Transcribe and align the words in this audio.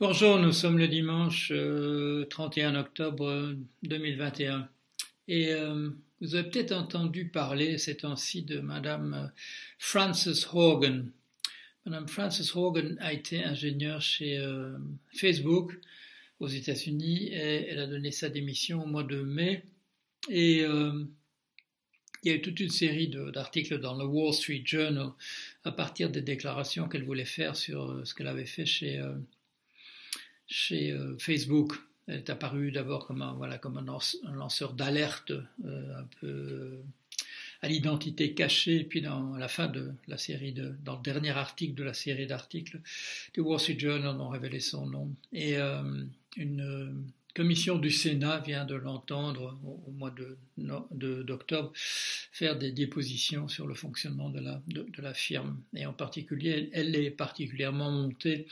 Bonjour, 0.00 0.38
nous 0.38 0.52
sommes 0.52 0.78
le 0.78 0.86
dimanche 0.86 1.52
31 2.30 2.76
euh, 2.76 2.80
octobre 2.80 3.52
2021 3.82 4.68
et 5.26 5.48
euh, 5.48 5.90
vous 6.20 6.36
avez 6.36 6.48
peut-être 6.48 6.70
entendu 6.70 7.26
parler 7.26 7.78
ces 7.78 7.96
temps-ci 7.96 8.42
de 8.42 8.60
Madame 8.60 9.14
euh, 9.14 9.26
Frances 9.76 10.46
Hogan. 10.52 11.10
Madame 11.84 12.06
Frances 12.06 12.54
Hogan 12.54 12.96
a 13.00 13.12
été 13.12 13.42
ingénieure 13.42 14.00
chez 14.00 14.40
Facebook 15.10 15.76
aux 16.38 16.46
États-Unis 16.46 17.30
et 17.32 17.66
elle 17.68 17.80
a 17.80 17.88
donné 17.88 18.12
sa 18.12 18.28
démission 18.28 18.84
au 18.84 18.86
mois 18.86 19.02
de 19.02 19.20
mai 19.20 19.64
et 20.28 20.60
il 20.60 21.08
y 22.22 22.30
a 22.30 22.34
eu 22.34 22.40
toute 22.40 22.60
une 22.60 22.70
série 22.70 23.08
d'articles 23.08 23.80
dans 23.80 23.96
le 23.96 24.04
Wall 24.04 24.32
Street 24.32 24.62
Journal 24.64 25.08
à 25.64 25.72
partir 25.72 26.08
des 26.08 26.22
déclarations 26.22 26.88
qu'elle 26.88 27.04
voulait 27.04 27.24
faire 27.24 27.56
sur 27.56 28.06
ce 28.06 28.14
qu'elle 28.14 28.28
avait 28.28 28.46
fait 28.46 28.66
chez 28.66 29.02
chez 30.48 30.90
euh, 30.90 31.16
Facebook. 31.18 31.74
Elle 32.06 32.16
est 32.16 32.30
apparue 32.30 32.72
d'abord 32.72 33.06
comme 33.06 33.22
un, 33.22 33.34
voilà, 33.34 33.58
comme 33.58 33.76
un, 33.76 33.84
lanceur 34.34 34.72
d'alerte 34.72 35.30
euh, 35.30 36.00
un 36.00 36.04
peu 36.20 36.26
euh, 36.26 36.82
à 37.60 37.68
l'identité 37.68 38.32
cachée. 38.32 38.82
Puis 38.82 39.02
dans 39.02 39.36
la 39.36 39.48
fin 39.48 39.68
de 39.68 39.92
la 40.08 40.16
série, 40.16 40.52
de, 40.52 40.74
dans 40.84 40.96
le 40.96 41.02
dernier 41.02 41.30
article 41.30 41.74
de 41.74 41.84
la 41.84 41.94
série 41.94 42.26
d'articles 42.26 42.80
du 43.34 43.40
Wall 43.40 43.60
Street 43.60 43.78
Journal, 43.78 44.18
ont 44.20 44.30
révélé 44.30 44.58
son 44.58 44.86
nom. 44.86 45.14
Et 45.32 45.56
une 46.36 47.04
commission 47.34 47.76
du 47.76 47.90
Sénat 47.90 48.38
vient 48.40 48.64
de 48.64 48.74
l'entendre 48.74 49.58
au, 49.64 49.90
mois 49.90 50.10
d'octobre 50.10 51.72
de, 51.72 51.76
faire 51.76 52.56
des 52.56 52.72
dépositions 52.72 53.48
sur 53.48 53.66
le 53.66 53.74
fonctionnement 53.74 54.30
de 54.30 54.40
la, 54.40 54.62
de, 54.68 54.86
de 54.96 55.02
la 55.02 55.12
firme. 55.12 55.60
Et 55.74 55.84
en 55.84 55.92
particulier, 55.92 56.70
elle 56.72 56.96
est 56.96 57.10
particulièrement 57.10 57.90
montée 57.90 58.46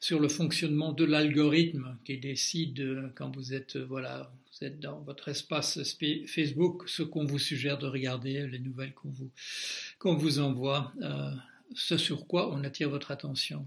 sur 0.00 0.20
le 0.20 0.28
fonctionnement 0.28 0.92
de 0.92 1.04
l'algorithme 1.04 1.96
qui 2.04 2.18
décide 2.18 3.12
quand 3.14 3.34
vous 3.34 3.54
êtes 3.54 3.76
voilà 3.76 4.32
vous 4.58 4.66
êtes 4.66 4.80
dans 4.80 5.00
votre 5.00 5.28
espace 5.28 5.78
Facebook 6.26 6.88
ce 6.88 7.02
qu'on 7.02 7.26
vous 7.26 7.38
suggère 7.38 7.78
de 7.78 7.86
regarder, 7.86 8.46
les 8.46 8.58
nouvelles 8.58 8.94
qu'on 8.94 9.10
vous 9.10 9.30
qu'on 9.98 10.14
vous 10.14 10.38
envoie, 10.38 10.92
euh, 11.02 11.30
ce 11.74 11.98
sur 11.98 12.26
quoi 12.26 12.50
on 12.52 12.64
attire 12.64 12.88
votre 12.88 13.10
attention. 13.10 13.66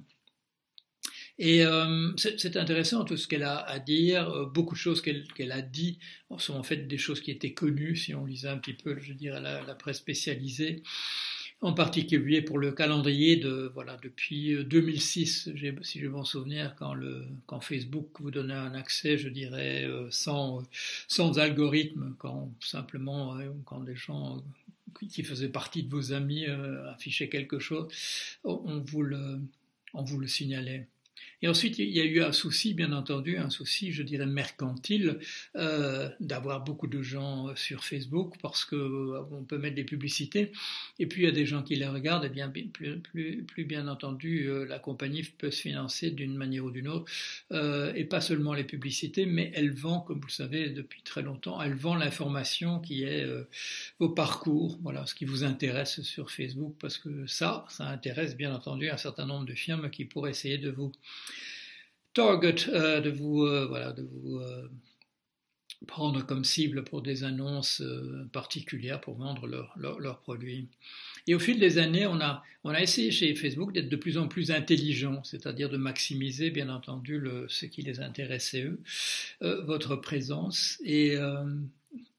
Et 1.38 1.64
euh, 1.64 2.12
c'est 2.18 2.58
intéressant 2.58 3.06
tout 3.06 3.18
ce 3.18 3.28
qu'elle 3.28 3.44
a 3.44 3.58
à 3.60 3.80
dire. 3.80 4.30
Euh, 4.30 4.46
beaucoup 4.46 4.74
de 4.74 4.80
choses 4.80 5.02
qu'elle 5.02 5.52
a 5.52 5.62
dit 5.62 6.00
sont 6.38 6.56
en 6.56 6.64
fait 6.64 6.88
des 6.88 6.98
choses 6.98 7.22
qui 7.22 7.32
étaient 7.32 7.54
connues 7.54 7.96
si 7.96 8.16
on 8.16 8.26
lisait 8.26 8.50
un 8.50 8.58
petit 8.58 8.74
peu, 8.74 9.00
je 9.00 9.14
dirais, 9.14 9.40
la 9.40 9.76
presse 9.76 9.98
spécialisée 9.98 10.84
en 11.62 11.74
particulier 11.74 12.42
pour 12.42 12.58
le 12.58 12.72
calendrier 12.72 13.36
de 13.36 13.70
voilà 13.74 13.98
depuis 14.02 14.64
2006, 14.64 15.50
euh, 15.50 15.74
si 15.82 16.00
je 16.00 16.08
m'en 16.08 16.24
souviens, 16.24 16.74
quand 16.80 16.94
le 16.94 17.26
quand 17.48 17.60
Facebook 17.60 18.08
vous 18.20 18.32
donnait 18.32 18.54
un 18.54 18.74
accès, 18.76 19.18
je 19.18 19.30
dirais 19.30 19.84
euh, 19.86 20.08
sans 20.10 20.64
sans 21.08 21.38
algorithme, 21.40 22.16
quand 22.18 22.52
simplement 22.62 23.38
euh, 23.38 23.50
quand 23.66 23.82
des 23.82 23.96
gens 23.96 24.42
qui 25.10 25.24
faisaient 25.24 25.50
partie 25.50 25.84
de 25.84 25.90
vos 25.90 26.14
amis 26.14 26.46
affichaient 26.46 27.30
quelque 27.30 27.60
chose, 27.60 27.88
on 28.44 28.80
vous 28.80 29.04
le 29.04 29.40
on 29.94 30.04
vous 30.04 30.20
le 30.20 30.28
signalait. 30.28 30.88
Et 31.42 31.48
ensuite, 31.48 31.80
il 31.80 31.90
y 31.90 32.02
a 32.02 32.06
eu 32.06 32.22
un 32.22 32.34
souci, 32.34 32.74
bien 32.74 32.92
entendu, 32.92 33.38
un 33.38 33.50
souci, 33.50 33.94
je 33.94 34.04
dirais, 34.04 34.26
mercantile, 34.26 35.20
euh, 35.56 36.10
d'avoir 36.20 36.64
beaucoup 36.64 36.88
de 36.88 37.02
gens 37.02 37.56
sur 37.56 37.86
Facebook 37.86 38.36
parce 38.42 38.66
que 38.66 38.76
euh, 38.76 39.22
peut 39.48 39.58
mettre 39.58 39.76
des 39.76 39.86
publicités. 39.86 40.52
Et 41.00 41.08
puis, 41.08 41.22
il 41.22 41.26
y 41.26 41.30
a 41.30 41.32
des 41.32 41.46
gens 41.46 41.64
qui 41.64 41.76
les 41.76 41.88
regardent. 41.88 42.26
Et 42.26 42.28
eh 42.28 42.30
bien, 42.30 42.50
plus, 42.50 43.66
bien 43.66 43.88
entendu, 43.88 44.50
euh, 44.50 44.66
la 44.66 44.80
compagnie 44.80 45.24
peut 45.24 45.52
se 45.52 45.62
financer 45.62 46.12
d'une 46.12 46.36
manière 46.36 46.66
ou 46.66 46.72
d'une 46.72 46.90
autre. 46.90 47.10
Et 47.96 48.06
pas 48.06 48.22
seulement 48.22 48.54
les 48.54 48.64
publicités, 48.64 49.26
mais 49.26 49.52
elle 49.56 49.72
vend, 49.72 50.02
comme 50.02 50.20
vous 50.20 50.28
le 50.28 50.32
savez 50.32 50.70
depuis 50.70 51.02
très 51.04 51.22
longtemps, 51.22 51.62
elle 51.62 51.76
vend 51.76 51.96
l'information 51.96 52.80
qui 52.80 53.04
est 53.04 53.26
vos 54.00 54.10
parcours, 54.10 54.80
voilà, 54.82 55.06
ce 55.06 55.16
qui 55.16 55.26
vous 55.26 55.44
intéresse 55.44 56.02
sur 56.02 56.32
Facebook, 56.32 56.76
parce 56.80 56.98
que 56.98 57.26
ça, 57.28 57.66
ça 57.70 57.88
intéresse 57.88 58.36
bien 58.36 58.54
entendu 58.54 58.90
un 58.90 58.98
certain 58.98 59.26
nombre 59.26 59.46
de 59.46 59.54
firmes 59.54 59.90
qui 59.90 60.06
pourraient 60.06 60.32
essayer 60.32 60.58
de 60.58 60.70
vous 60.70 60.92
target, 62.14 62.68
euh, 62.70 63.02
de 63.02 63.10
vous, 63.10 63.44
euh, 63.44 63.66
voilà, 63.68 63.94
de 63.94 64.04
vous 64.04 64.38
euh, 64.38 64.70
prendre 65.88 66.26
comme 66.26 66.44
cible 66.44 66.84
pour 66.84 67.02
des 67.02 67.24
annonces 67.24 67.82
particulières 68.34 69.00
pour 69.00 69.16
vendre 69.16 69.48
leurs 69.48 70.20
produits. 70.20 70.68
Et 71.26 71.36
au 71.36 71.40
fil 71.40 71.58
des 71.58 71.78
années, 71.78 72.06
on 72.06 72.20
a, 72.20 72.44
on 72.66 72.72
a 72.72 72.82
essayé 72.82 73.12
chez 73.12 73.34
Facebook 73.34 73.72
d'être 73.72 73.88
de 73.88 73.96
plus 73.96 74.18
en 74.18 74.28
plus 74.28 74.52
intelligent, 74.52 75.24
c'est-à-dire 75.24 75.70
de 75.70 75.78
maximiser, 75.78 76.52
bien 76.52 76.68
entendu, 76.68 77.24
ce 77.48 77.66
qui 77.66 77.82
les 77.82 78.02
intéressait 78.02 78.64
eux, 78.64 78.82
votre 79.40 79.96
présence. 79.96 80.78
Et 80.84 81.16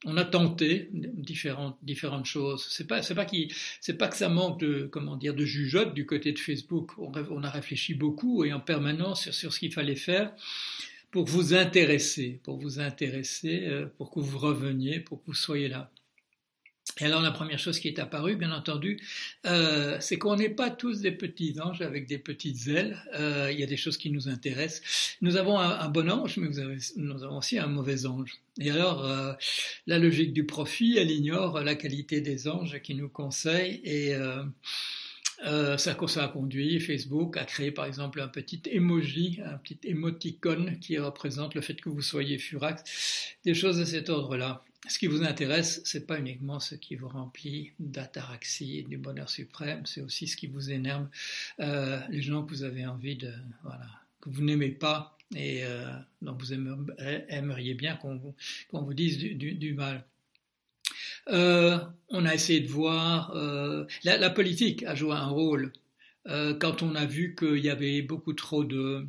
on 0.05 0.17
a 0.17 0.25
tenté 0.25 0.89
différentes, 0.93 1.79
différentes 1.83 2.25
choses. 2.25 2.67
C'est 2.71 2.87
pas, 2.87 3.01
pas 3.03 3.15
pas 3.15 4.09
que 4.09 4.17
ça 4.17 4.29
manque 4.29 4.61
de, 4.61 4.89
comment 4.91 5.17
dire, 5.17 5.35
de 5.35 5.45
jugeote 5.45 5.95
du 5.95 6.07
côté 6.07 6.33
de 6.33 6.39
Facebook. 6.39 6.93
On, 6.99 7.43
a 7.43 7.51
réfléchi 7.51 7.95
beaucoup 7.95 8.45
et 8.45 8.53
en 8.53 8.61
permanence 8.61 9.31
sur, 9.31 9.53
ce 9.53 9.59
qu'il 9.59 9.73
fallait 9.73 9.97
faire 9.97 10.33
pour 11.11 11.27
vous 11.27 11.55
intéresser, 11.55 12.41
pour 12.45 12.57
vous 12.57 12.81
intéresser, 12.81 13.67
euh, 13.67 13.87
pour 13.99 14.11
que 14.11 14.21
vous 14.21 14.39
reveniez, 14.39 15.01
pour 15.01 15.21
que 15.21 15.27
vous 15.27 15.35
soyez 15.35 15.69
là. 15.69 15.91
Et 17.01 17.05
alors 17.05 17.23
la 17.23 17.31
première 17.31 17.59
chose 17.59 17.79
qui 17.79 17.89
est 17.89 17.99
apparue, 17.99 18.37
bien 18.37 18.53
entendu, 18.53 19.01
euh, 19.47 19.97
c'est 20.01 20.19
qu'on 20.19 20.37
n'est 20.37 20.51
pas 20.51 20.71
tous 20.71 21.01
des 21.01 21.13
petits 21.13 21.57
anges 21.61 21.83
avec 21.83 22.07
des 22.07 22.19
petites 22.19 22.67
ailes. 22.69 22.99
Euh, 23.15 23.51
il 23.53 23.59
y 23.59 23.63
a 23.63 23.67
des 23.67 23.77
choses 23.77 23.97
qui 23.97 24.11
nous 24.11 24.29
intéressent. 24.29 25.17
Nous 25.21 25.37
avons 25.37 25.59
un, 25.59 25.89
bon 25.89 26.11
ange, 26.11 26.37
mais 26.37 26.49
nous 26.97 27.25
avons 27.25 27.39
aussi 27.39 27.59
un 27.59 27.69
mauvais 27.69 28.07
ange. 28.07 28.41
Et 28.59 28.71
alors, 28.71 29.05
euh, 29.05 29.33
la 29.87 29.99
logique 29.99 30.33
du 30.33 30.45
profit, 30.45 30.97
elle 30.99 31.11
ignore 31.11 31.61
la 31.61 31.75
qualité 31.75 32.21
des 32.21 32.49
anges 32.49 32.81
qui 32.83 32.95
nous 32.95 33.09
conseillent 33.09 33.81
et 33.85 34.15
euh, 35.47 35.79
ça, 35.79 35.97
ça 36.07 36.25
a 36.25 36.29
conduit 36.29 36.79
Facebook 36.81 37.37
à 37.39 37.45
créer 37.45 37.71
par 37.71 37.87
exemple 37.87 38.21
un 38.21 38.29
petit 38.29 38.61
emoji, 38.67 39.41
un 39.45 39.57
petit 39.57 39.79
émoticône 39.85 40.79
qui 40.81 40.99
représente 40.99 41.55
le 41.55 41.63
fait 41.63 41.81
que 41.81 41.89
vous 41.89 42.03
soyez 42.03 42.37
furax, 42.39 43.37
des 43.45 43.55
choses 43.55 43.79
de 43.79 43.85
cet 43.85 44.11
ordre-là. 44.11 44.63
Ce 44.89 44.99
qui 44.99 45.07
vous 45.07 45.23
intéresse, 45.23 45.83
c'est 45.85 46.07
pas 46.07 46.19
uniquement 46.19 46.59
ce 46.59 46.75
qui 46.75 46.97
vous 46.97 47.09
remplit 47.09 47.73
d'ataraxie 47.79 48.79
et 48.79 48.83
du 48.83 48.97
bonheur 48.97 49.29
suprême, 49.29 49.85
c'est 49.85 50.01
aussi 50.01 50.27
ce 50.27 50.37
qui 50.37 50.47
vous 50.47 50.71
énerve, 50.71 51.07
euh, 51.61 52.01
les 52.09 52.23
gens 52.23 52.43
que 52.43 52.51
vous 52.51 52.63
avez 52.63 52.87
envie 52.87 53.17
de, 53.17 53.33
voilà, 53.63 53.87
que 54.21 54.31
vous 54.31 54.43
n'aimez 54.43 54.71
pas 54.71 55.19
et 55.37 55.65
euh, 55.65 55.85
dont 56.23 56.33
vous 56.33 56.55
aimeriez, 56.55 57.75
bien 57.75 57.97
qu'on 57.97 58.17
vous, 58.17 58.35
vous, 58.73 58.95
dise 58.95 59.19
du, 59.19 59.75
mal. 59.75 60.03
Euh, 61.29 61.79
on 62.09 62.25
a 62.25 62.35
essayé 62.35 62.61
de 62.61 62.69
voir, 62.69 63.35
la, 64.03 64.31
politique 64.31 64.83
a 64.85 64.95
joué 64.95 65.13
un 65.13 65.29
rôle 65.29 65.73
quand 66.25 66.83
on 66.83 66.95
a 66.95 67.05
vu 67.05 67.37
qu'il 67.39 67.59
y 67.59 67.71
avait 67.71 68.03
beaucoup 68.03 68.33
trop 68.33 68.65
de, 68.65 69.07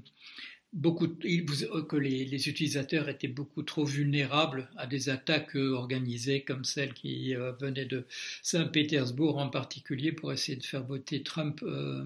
beaucoup, 0.74 1.08
que 1.08 1.96
les, 1.96 2.50
utilisateurs 2.50 3.10
étaient 3.10 3.28
beaucoup 3.28 3.64
trop 3.64 3.86
vulnérables 3.86 4.70
à 4.78 4.88
des 4.88 5.10
attaques 5.10 5.56
organisées 5.56 6.42
comme 6.42 6.64
celles 6.64 6.94
qui 6.94 7.36
euh, 7.36 7.52
venaient 7.54 7.86
de 7.86 8.06
Saint-Pétersbourg 8.42 9.38
en 9.38 9.50
particulier 9.50 10.12
pour 10.12 10.32
essayer 10.32 10.58
de 10.58 10.64
faire 10.64 10.84
voter 10.84 11.24
Trump 11.24 11.62
euh, 11.64 12.06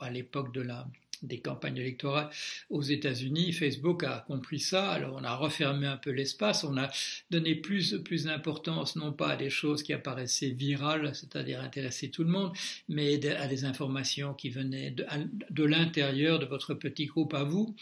à 0.00 0.10
l'époque 0.10 0.52
de 0.54 0.60
la 0.60 0.86
des 1.22 1.40
campagnes 1.40 1.76
électorales 1.76 2.30
aux 2.70 2.82
États-Unis. 2.82 3.52
Facebook 3.52 4.04
a 4.04 4.24
compris 4.26 4.60
ça, 4.60 4.90
alors 4.90 5.16
on 5.20 5.24
a 5.24 5.34
refermé 5.34 5.86
un 5.86 5.96
peu 5.96 6.10
l'espace, 6.10 6.64
on 6.64 6.76
a 6.76 6.90
donné 7.30 7.54
plus, 7.54 7.98
plus 8.04 8.24
d'importance 8.24 8.96
non 8.96 9.12
pas 9.12 9.30
à 9.30 9.36
des 9.36 9.50
choses 9.50 9.82
qui 9.82 9.92
apparaissaient 9.92 10.50
virales, 10.50 11.14
c'est-à-dire 11.14 11.60
intéresser 11.60 12.10
tout 12.10 12.24
le 12.24 12.30
monde, 12.30 12.52
mais 12.88 13.24
à 13.26 13.46
des 13.46 13.64
informations 13.64 14.34
qui 14.34 14.50
venaient 14.50 14.90
de, 14.90 15.64
l'intérieur 15.64 16.38
de 16.38 16.46
votre 16.46 16.74
petit 16.74 17.06
groupe 17.06 17.34
à 17.34 17.44
vous. 17.44 17.74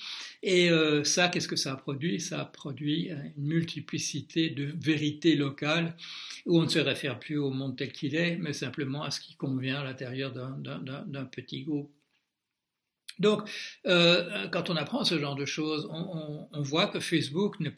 Et 0.42 0.70
euh, 0.70 1.04
ça, 1.04 1.28
qu'est-ce 1.28 1.48
que 1.48 1.56
ça 1.56 1.72
a 1.72 1.76
produit? 1.76 2.20
Ça 2.20 2.40
a 2.40 2.44
produit 2.44 3.10
une 3.10 3.44
multiplicité 3.44 4.50
de 4.50 4.64
vérités 4.64 5.36
locales 5.36 5.96
où 6.46 6.58
on 6.58 6.62
ne 6.62 6.68
se 6.68 6.78
réfère 6.78 7.18
plus 7.18 7.38
au 7.38 7.50
monde 7.50 7.76
tel 7.76 7.92
qu'il 7.92 8.14
est, 8.14 8.36
mais 8.36 8.52
simplement 8.52 9.02
à 9.02 9.10
ce 9.10 9.20
qui 9.20 9.34
convient 9.36 9.80
à 9.80 9.84
l'intérieur 9.84 10.32
d'un 10.32 11.24
petit 11.24 11.62
groupe. 11.62 11.90
Donc, 13.18 13.48
euh, 13.86 14.48
quand 14.48 14.70
on 14.70 14.76
apprend 14.76 15.04
ce 15.04 15.18
genre 15.18 15.36
de 15.36 15.44
choses, 15.44 15.88
on, 15.90 16.62
voit 16.62 16.88
que 16.88 17.00
Facebook 17.00 17.60
n'a 17.60 17.72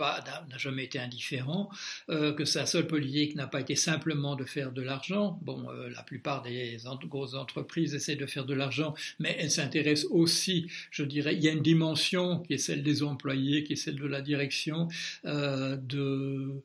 jamais 0.56 0.84
été 0.84 0.98
indifférent, 0.98 1.68
euh, 2.10 2.32
que 2.32 2.44
sa 2.44 2.64
seule 2.64 2.86
politique 2.86 3.34
n'a 3.34 3.46
pas 3.46 3.60
été 3.60 3.76
simplement 3.76 4.34
de 4.34 4.44
faire 4.44 4.72
de 4.72 4.82
l'argent. 4.82 5.38
Bon, 5.42 5.68
euh, 5.70 5.90
la 5.90 6.02
plupart 6.02 6.42
des 6.42 6.78
grosses 7.04 7.34
entreprises 7.34 7.94
essaient 7.94 8.16
de 8.16 8.26
faire 8.26 8.46
de 8.46 8.54
l'argent, 8.54 8.94
mais 9.18 9.36
elles 9.38 9.50
s'intéressent 9.50 10.10
aussi, 10.10 10.70
je 10.90 11.02
dirais, 11.02 11.34
il 11.34 11.42
y 11.42 11.48
a 11.48 11.52
une 11.52 11.62
dimension 11.62 12.40
qui 12.40 12.54
est 12.54 12.58
celle 12.58 12.82
des 12.82 13.02
employés, 13.02 13.64
qui 13.64 13.74
est 13.74 13.76
celle 13.76 13.96
de 13.96 14.06
la 14.06 14.22
direction, 14.22 14.88
de 15.24 16.62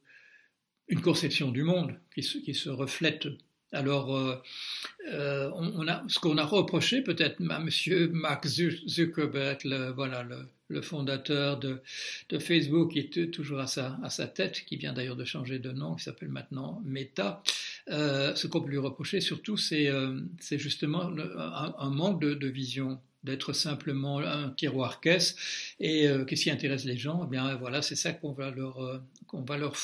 une 0.89 1.01
conception 1.01 1.51
du 1.51 1.63
monde 1.63 1.99
qui 2.13 2.23
se 2.23 2.69
reflète 2.69 3.27
Alors, 3.73 4.15
euh, 4.15 4.35
euh, 5.11 5.49
on, 5.55 5.87
a, 5.87 6.03
ce 6.07 6.19
qu'on 6.19 6.37
a 6.37 6.45
reproché 6.45 7.01
peut-être 7.01 7.41
à 7.49 7.59
M. 7.59 7.69
Mark 8.11 8.45
Zuckerberg, 8.47 9.63
le, 9.65 9.91
voilà, 9.91 10.23
le, 10.69 10.81
fondateur 10.81 11.59
de, 11.59 11.81
Facebook, 12.39 12.93
qui 12.93 12.99
est 12.99 13.31
toujours 13.31 13.59
à 13.59 13.67
sa, 13.67 14.27
tête, 14.27 14.63
qui 14.65 14.77
vient 14.77 14.93
d'ailleurs 14.93 15.15
de 15.15 15.25
changer 15.25 15.59
de 15.59 15.71
nom, 15.71 15.95
qui 15.95 16.03
s'appelle 16.03 16.29
maintenant 16.29 16.81
Meta, 16.85 17.43
euh, 17.89 18.33
ce 18.35 18.47
qu'on 18.47 18.61
peut 18.61 18.69
lui 18.69 18.77
reprocher 18.77 19.21
surtout, 19.21 19.57
c'est 19.57 19.89
justement 20.51 21.11
un, 21.11 21.89
manque 21.89 22.21
de, 22.21 22.47
vision 22.47 22.99
d'être 23.23 23.53
simplement 23.53 24.19
un 24.19 24.49
tiroir 24.49 24.99
caisse 24.99 25.35
et 25.79 26.09
qu'est-ce 26.27 26.43
qui 26.43 26.51
intéresse 26.51 26.85
les 26.85 26.97
gens? 26.97 27.23
Eh 27.25 27.29
bien 27.29 27.55
voilà, 27.55 27.81
c'est 27.81 27.95
ça 27.95 28.11
qu'on 28.11 28.31
va 28.31 28.51
leur 28.51 29.01
qu'on 29.27 29.43
va 29.43 29.57
leur 29.57 29.75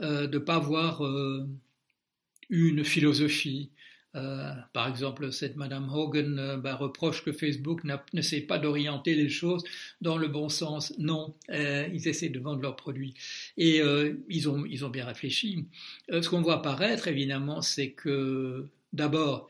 de 0.00 0.38
pas 0.38 0.58
voir 0.58 1.02
une 2.48 2.84
philosophie. 2.84 3.70
Euh, 4.14 4.52
par 4.72 4.88
exemple, 4.88 5.30
cette 5.30 5.56
Madame 5.56 5.92
Hogan 5.92 6.38
euh, 6.38 6.56
bah, 6.56 6.74
reproche 6.74 7.22
que 7.22 7.32
Facebook 7.32 7.82
n'essaie 8.14 8.40
pas 8.40 8.58
d'orienter 8.58 9.14
les 9.14 9.28
choses 9.28 9.62
dans 10.00 10.16
le 10.16 10.28
bon 10.28 10.48
sens. 10.48 10.94
Non, 10.98 11.34
euh, 11.50 11.86
ils 11.92 12.08
essaient 12.08 12.30
de 12.30 12.38
vendre 12.38 12.62
leurs 12.62 12.76
produits. 12.76 13.14
Et 13.58 13.82
ils, 14.28 14.48
ont, 14.48 14.64
ils 14.64 14.84
ont 14.84 14.90
bien 14.90 15.04
réfléchi. 15.04 15.66
ce 16.08 16.28
qu'on 16.28 16.40
voit 16.40 16.56
apparaître, 16.56 17.08
évidemment, 17.08 17.60
c'est 17.60 17.90
que 17.90 18.66
d'abord, 18.92 19.48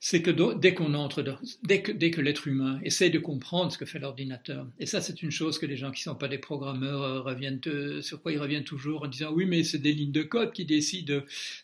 c'est 0.00 0.22
que 0.22 0.30
dès 0.54 0.74
qu'on 0.74 0.94
entre, 0.94 1.24
dès 1.64 1.82
que, 1.82 1.92
dès 1.92 2.10
que 2.10 2.20
l'être 2.20 2.46
humain 2.46 2.78
essaie 2.82 3.10
de 3.10 3.18
comprendre 3.18 3.72
ce 3.72 3.78
que 3.78 3.84
fait 3.84 3.98
l'ordinateur, 3.98 4.66
et 4.78 4.86
ça 4.86 5.00
c'est 5.00 5.22
une 5.22 5.30
chose 5.30 5.58
que 5.58 5.66
les 5.66 5.76
gens 5.76 5.90
qui 5.90 6.02
sont 6.02 6.14
pas 6.14 6.28
des 6.28 6.38
programmeurs 6.38 7.02
euh, 7.02 7.20
reviennent, 7.20 7.60
sur 8.00 8.22
quoi 8.22 8.32
ils 8.32 8.38
reviennent 8.38 8.64
toujours 8.64 9.04
en 9.04 9.08
disant 9.08 9.32
oui 9.32 9.46
mais 9.46 9.64
c'est 9.64 9.78
des 9.78 9.92
lignes 9.92 10.12
de 10.12 10.22
code 10.22 10.52
qui 10.52 10.64
décident 10.64 11.20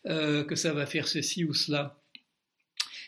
euh, 0.07 0.45
que 0.45 0.57
ça 0.57 0.73
va 0.73 0.87
faire 0.87 1.09
ceci 1.09 1.45
ou 1.45 1.55
cela. 1.55 1.99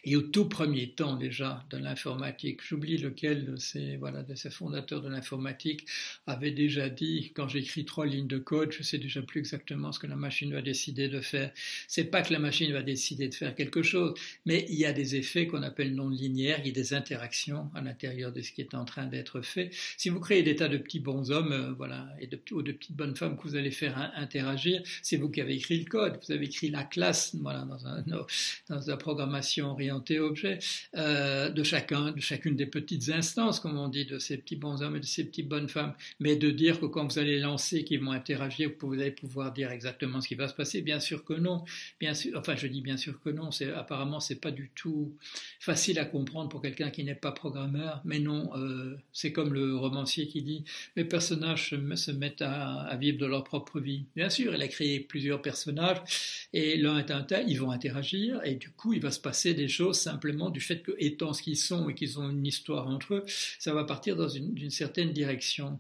Et 0.04 0.16
au 0.16 0.22
tout 0.22 0.48
premier 0.48 0.90
temps 0.90 1.16
déjà 1.16 1.64
de 1.70 1.76
l'informatique, 1.76 2.60
j'oublie 2.66 2.98
lequel 2.98 3.44
de 3.44 3.56
ces, 3.56 3.96
voilà, 3.96 4.22
de 4.22 4.34
ces 4.34 4.50
fondateurs 4.50 5.02
de 5.02 5.08
l'informatique 5.08 5.86
avait 6.26 6.50
déjà 6.50 6.88
dit, 6.88 7.32
quand 7.34 7.48
j'écris 7.48 7.84
trois 7.84 8.06
lignes 8.06 8.26
de 8.26 8.38
code, 8.38 8.72
je 8.72 8.82
sais 8.82 8.98
déjà 8.98 9.22
plus 9.22 9.40
exactement 9.40 9.92
ce 9.92 9.98
que 9.98 10.06
la 10.06 10.16
machine 10.16 10.52
va 10.52 10.62
décider 10.62 11.08
de 11.08 11.20
faire. 11.20 11.52
C'est 11.88 12.04
pas 12.04 12.22
que 12.22 12.32
la 12.32 12.38
machine 12.38 12.72
va 12.72 12.82
décider 12.82 13.28
de 13.28 13.34
faire 13.34 13.54
quelque 13.54 13.82
chose, 13.82 14.14
mais 14.44 14.66
il 14.68 14.76
y 14.76 14.86
a 14.86 14.92
des 14.92 15.16
effets 15.16 15.46
qu'on 15.46 15.62
appelle 15.62 15.94
non 15.94 16.08
linéaires, 16.08 16.60
il 16.60 16.68
y 16.68 16.70
a 16.70 16.74
des 16.74 16.94
interactions 16.94 17.70
à 17.74 17.80
l'intérieur 17.80 18.32
de 18.32 18.42
ce 18.42 18.52
qui 18.52 18.60
est 18.60 18.74
en 18.74 18.84
train 18.84 19.06
d'être 19.06 19.40
fait. 19.40 19.70
Si 19.96 20.08
vous 20.08 20.20
créez 20.20 20.42
des 20.42 20.56
tas 20.56 20.68
de 20.68 20.78
petits 20.78 21.00
bons 21.00 21.30
hommes, 21.30 21.52
euh, 21.52 21.72
voilà, 21.72 22.08
et 22.20 22.26
de, 22.26 22.40
ou 22.52 22.62
de 22.62 22.72
petites 22.72 22.96
bonnes 22.96 23.16
femmes 23.16 23.36
que 23.36 23.42
vous 23.42 23.56
allez 23.56 23.70
faire 23.70 23.96
interagir, 24.16 24.82
c'est 25.02 25.16
vous 25.16 25.30
qui 25.30 25.40
avez 25.40 25.54
écrit 25.54 25.78
le 25.78 25.84
code, 25.84 26.18
vous 26.26 26.32
avez 26.32 26.46
écrit 26.46 26.70
la 26.70 26.84
classe, 26.84 27.34
voilà, 27.40 27.64
dans, 27.64 27.86
un, 27.86 28.02
dans 28.68 28.86
la 28.86 28.96
programmation 28.96 29.70
orientée 29.70 29.95
objet 30.18 30.58
euh, 30.96 31.48
de 31.50 31.62
chacun, 31.62 32.12
de 32.12 32.20
chacune 32.20 32.56
des 32.56 32.66
petites 32.66 33.08
instances, 33.10 33.60
comme 33.60 33.76
on 33.78 33.88
dit, 33.88 34.04
de 34.04 34.18
ces 34.18 34.38
petits 34.38 34.56
bons 34.56 34.82
hommes 34.82 34.96
et 34.96 35.00
de 35.00 35.04
ces 35.04 35.24
petites 35.24 35.48
bonnes 35.48 35.68
femmes, 35.68 35.94
mais 36.20 36.36
de 36.36 36.50
dire 36.50 36.80
que 36.80 36.86
quand 36.86 37.12
vous 37.12 37.18
allez 37.18 37.38
lancer, 37.38 37.84
qu'ils 37.84 38.00
vont 38.00 38.12
interagir, 38.12 38.70
vous 38.80 38.94
allez 38.94 39.10
pouvoir 39.10 39.52
dire 39.52 39.70
exactement 39.70 40.20
ce 40.20 40.28
qui 40.28 40.34
va 40.34 40.48
se 40.48 40.54
passer. 40.54 40.82
Bien 40.82 41.00
sûr 41.00 41.24
que 41.24 41.34
non. 41.34 41.64
Bien 42.00 42.14
sûr, 42.14 42.38
enfin, 42.38 42.56
je 42.56 42.66
dis 42.66 42.80
bien 42.80 42.96
sûr 42.96 43.20
que 43.20 43.30
non. 43.30 43.50
C'est 43.50 43.72
apparemment 43.72 44.20
c'est 44.20 44.40
pas 44.40 44.50
du 44.50 44.70
tout 44.74 45.14
facile 45.60 45.98
à 45.98 46.04
comprendre 46.04 46.48
pour 46.48 46.62
quelqu'un 46.62 46.90
qui 46.90 47.04
n'est 47.04 47.14
pas 47.14 47.32
programmeur. 47.32 48.00
Mais 48.04 48.18
non, 48.18 48.50
euh, 48.56 48.96
c'est 49.12 49.32
comme 49.32 49.52
le 49.52 49.76
romancier 49.76 50.26
qui 50.26 50.42
dit 50.42 50.64
mes 50.96 51.04
personnages 51.04 51.70
se, 51.70 52.10
mettent 52.10 52.42
à, 52.42 52.80
à, 52.80 52.96
vivre 52.96 53.18
de 53.18 53.26
leur 53.26 53.44
propre 53.44 53.80
vie. 53.80 54.04
Bien 54.14 54.30
sûr, 54.30 54.54
il 54.54 54.62
a 54.62 54.68
créé 54.68 55.00
plusieurs 55.00 55.42
personnages 55.42 56.48
et 56.52 56.76
l'un 56.76 56.98
est 56.98 57.10
un 57.10 57.22
tel, 57.22 57.48
ils 57.48 57.60
vont 57.60 57.70
interagir 57.70 58.40
et 58.44 58.54
du 58.54 58.70
coup, 58.70 58.92
il 58.92 59.00
va 59.00 59.10
se 59.10 59.20
passer 59.20 59.54
des 59.54 59.68
simplement 59.92 60.50
du 60.50 60.60
fait 60.60 60.82
que, 60.82 60.92
étant 60.98 61.32
ce 61.32 61.42
qu'ils 61.42 61.56
sont 61.56 61.88
et 61.88 61.94
qu'ils 61.94 62.18
ont 62.18 62.30
une 62.30 62.46
histoire 62.46 62.88
entre 62.88 63.14
eux, 63.14 63.24
ça 63.58 63.72
va 63.72 63.84
partir 63.84 64.16
dans 64.16 64.28
une, 64.28 64.70
certaine 64.70 65.12
direction. 65.12 65.78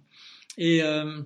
Et 0.58 0.82
euh, 0.82 1.20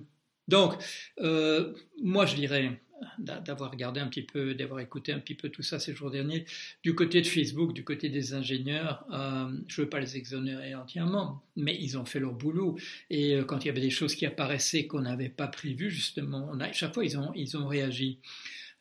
donc, 0.47 0.73
euh, 1.19 1.73
moi 2.01 2.25
je 2.25 2.35
dirais, 2.35 2.81
d'avoir 3.17 3.71
regardé 3.71 3.99
un 3.99 4.07
petit 4.07 4.21
peu, 4.21 4.53
d'avoir 4.53 4.79
écouté 4.79 5.11
un 5.11 5.19
petit 5.19 5.33
peu 5.33 5.49
tout 5.49 5.63
ça 5.63 5.79
ces 5.79 5.95
jours 5.95 6.11
derniers, 6.11 6.45
du 6.83 6.93
côté 6.93 7.21
de 7.21 7.27
Facebook, 7.27 7.73
du 7.73 7.83
côté 7.83 8.09
des 8.09 8.33
ingénieurs, 8.33 9.05
euh, 9.11 9.49
je 9.67 9.81
ne 9.81 9.85
veux 9.85 9.89
pas 9.89 9.99
les 9.99 10.17
exonérer 10.17 10.75
entièrement, 10.75 11.41
mais 11.55 11.75
ils 11.79 11.97
ont 11.97 12.05
fait 12.05 12.19
leur 12.19 12.33
boulot. 12.33 12.77
Et 13.09 13.39
quand 13.47 13.63
il 13.63 13.67
y 13.67 13.69
avait 13.71 13.81
des 13.81 13.89
choses 13.89 14.15
qui 14.15 14.25
apparaissaient 14.25 14.85
qu'on 14.87 15.01
n'avait 15.01 15.29
pas 15.29 15.47
prévues, 15.47 15.89
justement, 15.89 16.51
on 16.51 16.59
chaque 16.73 16.93
fois 16.93 17.05
ils 17.05 17.17
ont, 17.17 17.31
ils 17.35 17.57
ont 17.57 17.67
réagi. 17.67 18.19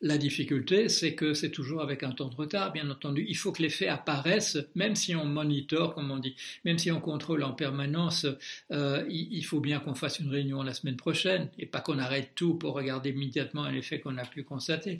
La 0.03 0.17
difficulté, 0.17 0.89
c'est 0.89 1.15
que 1.15 1.35
c'est 1.35 1.51
toujours 1.51 1.83
avec 1.83 2.03
un 2.03 2.13
temps 2.13 2.29
de 2.29 2.35
retard, 2.35 2.73
bien 2.73 2.89
entendu. 2.89 3.27
Il 3.29 3.37
faut 3.37 3.53
que 3.53 3.61
les 3.61 3.69
faits 3.69 3.91
apparaissent, 3.91 4.57
même 4.75 4.97
si 4.97 5.15
on 5.15 5.27
monitore, 5.27 5.95
comme 5.95 6.11
on 6.11 6.17
dit, 6.17 6.35
même 6.65 6.79
si 6.79 6.91
on 6.91 7.03
contrôle 7.03 7.43
en 7.43 7.53
permanence. 7.53 8.27
Euh, 8.73 9.05
il, 9.11 9.43
faut 9.43 9.61
bien 9.61 9.79
qu'on 9.79 9.95
fasse 9.95 10.19
une 10.19 10.31
réunion 10.31 10.63
la 10.63 10.73
semaine 10.73 10.97
prochaine 10.97 11.51
et 11.59 11.67
pas 11.67 11.83
qu'on 11.83 11.99
arrête 11.99 12.31
tout 12.35 12.55
pour 12.55 12.73
regarder 12.73 13.11
immédiatement 13.11 13.69
les 13.69 13.83
faits 13.83 14.03
qu'on 14.03 14.17
a 14.17 14.25
pu 14.25 14.43
constater. 14.43 14.99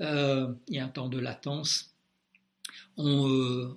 Euh, 0.00 0.52
il 0.68 0.76
y 0.76 0.78
a 0.80 0.84
un 0.84 0.88
temps 0.88 1.08
de 1.08 1.18
latence. 1.18 1.94
On, 2.98 3.26
euh, 3.30 3.74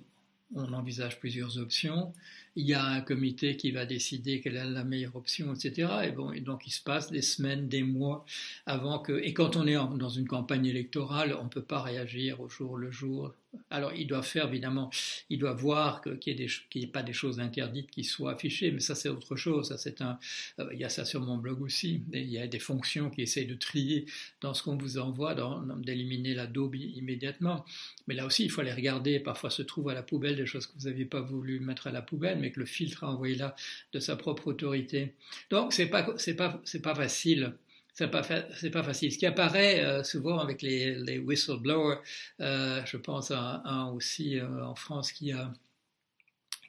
on 0.54 0.74
envisage 0.74 1.18
plusieurs 1.18 1.56
options 1.56 2.12
il 2.56 2.66
y 2.66 2.74
a 2.74 2.84
un 2.84 3.02
comité 3.02 3.56
qui 3.56 3.70
va 3.70 3.84
décider 3.86 4.40
quelle 4.40 4.56
est 4.56 4.64
la 4.64 4.82
meilleure 4.82 5.14
option, 5.14 5.54
etc. 5.54 5.88
Et, 6.04 6.10
bon, 6.10 6.32
donc 6.40 6.66
il 6.66 6.70
se 6.70 6.82
passe 6.82 7.12
des 7.12 7.22
semaines, 7.22 7.68
des 7.68 7.82
mois 7.82 8.24
avant 8.64 8.98
que. 8.98 9.20
Et 9.22 9.34
quand 9.34 9.56
on 9.56 9.66
est 9.66 9.74
dans 9.74 10.08
une 10.08 10.26
campagne 10.26 10.66
électorale, 10.66 11.36
on 11.38 11.44
ne 11.44 11.48
peut 11.48 11.62
pas 11.62 11.82
réagir 11.82 12.40
au 12.40 12.48
jour 12.48 12.78
le 12.78 12.90
jour 12.90 13.32
alors, 13.70 13.92
il 13.94 14.06
doit 14.06 14.22
faire, 14.22 14.48
évidemment, 14.48 14.90
il 15.30 15.38
doit 15.38 15.52
voir 15.52 16.02
qu'il 16.20 16.36
n'y 16.36 16.82
ait, 16.82 16.86
pas 16.86 17.02
des 17.02 17.12
choses 17.12 17.40
interdites 17.40 17.90
qui 17.90 18.04
soient 18.04 18.32
affichées, 18.32 18.70
mais 18.70 18.80
ça, 18.80 18.94
c'est 18.94 19.08
autre 19.08 19.36
chose. 19.36 19.68
Ça, 19.68 19.78
c'est 19.78 20.00
un, 20.00 20.18
euh, 20.58 20.68
il 20.72 20.80
y 20.80 20.84
a 20.84 20.88
ça 20.88 21.04
sur 21.04 21.20
mon 21.20 21.36
blog 21.36 21.62
aussi. 21.62 22.02
Il 22.12 22.28
y 22.30 22.38
a 22.38 22.46
des 22.46 22.58
fonctions 22.58 23.10
qui 23.10 23.22
essayent 23.22 23.46
de 23.46 23.54
trier 23.54 24.06
dans 24.40 24.54
ce 24.54 24.62
qu'on 24.62 24.76
vous 24.76 24.98
envoie, 24.98 25.34
d'éliminer 25.78 26.34
la 26.34 26.46
daube 26.46 26.76
immédiatement. 26.76 27.64
Mais 28.06 28.14
là 28.14 28.26
aussi, 28.26 28.44
il 28.44 28.50
faut 28.50 28.60
aller 28.60 28.72
regarder. 28.72 29.20
Parfois, 29.20 29.50
se 29.50 29.62
trouve 29.62 29.88
à 29.88 29.94
la 29.94 30.02
poubelle 30.02 30.36
des 30.36 30.46
choses 30.46 30.66
que 30.66 30.72
vous 30.78 30.88
n'aviez 30.88 31.04
pas 31.04 31.20
voulu 31.20 31.60
mettre 31.60 31.86
à 31.86 31.92
la 31.92 32.02
poubelle, 32.02 32.38
mais 32.38 32.52
que 32.52 32.60
le 32.60 32.66
filtre 32.66 33.04
a 33.04 33.10
envoyé 33.10 33.36
là 33.36 33.56
de 33.92 34.00
sa 34.00 34.16
propre 34.16 34.48
autorité. 34.48 35.14
Donc, 35.50 35.72
c'est 35.72 35.86
pas, 35.86 36.02
pas, 36.02 36.60
c'est 36.64 36.82
pas 36.82 36.94
facile 36.94 37.54
c'est 37.96 38.10
pas, 38.10 38.22
pas 38.22 38.82
facile. 38.82 39.10
Ce 39.10 39.16
qui 39.16 39.24
apparaît 39.24 39.82
euh, 39.82 40.02
souvent 40.02 40.38
avec 40.38 40.60
les, 40.60 40.96
les 40.96 41.18
whistleblowers, 41.18 41.98
euh, 42.40 42.82
je 42.84 42.98
pense 42.98 43.30
à 43.30 43.62
un 43.64 43.90
aussi 43.90 44.38
euh, 44.38 44.66
en 44.66 44.74
France 44.74 45.12
qui 45.12 45.32
a 45.32 45.50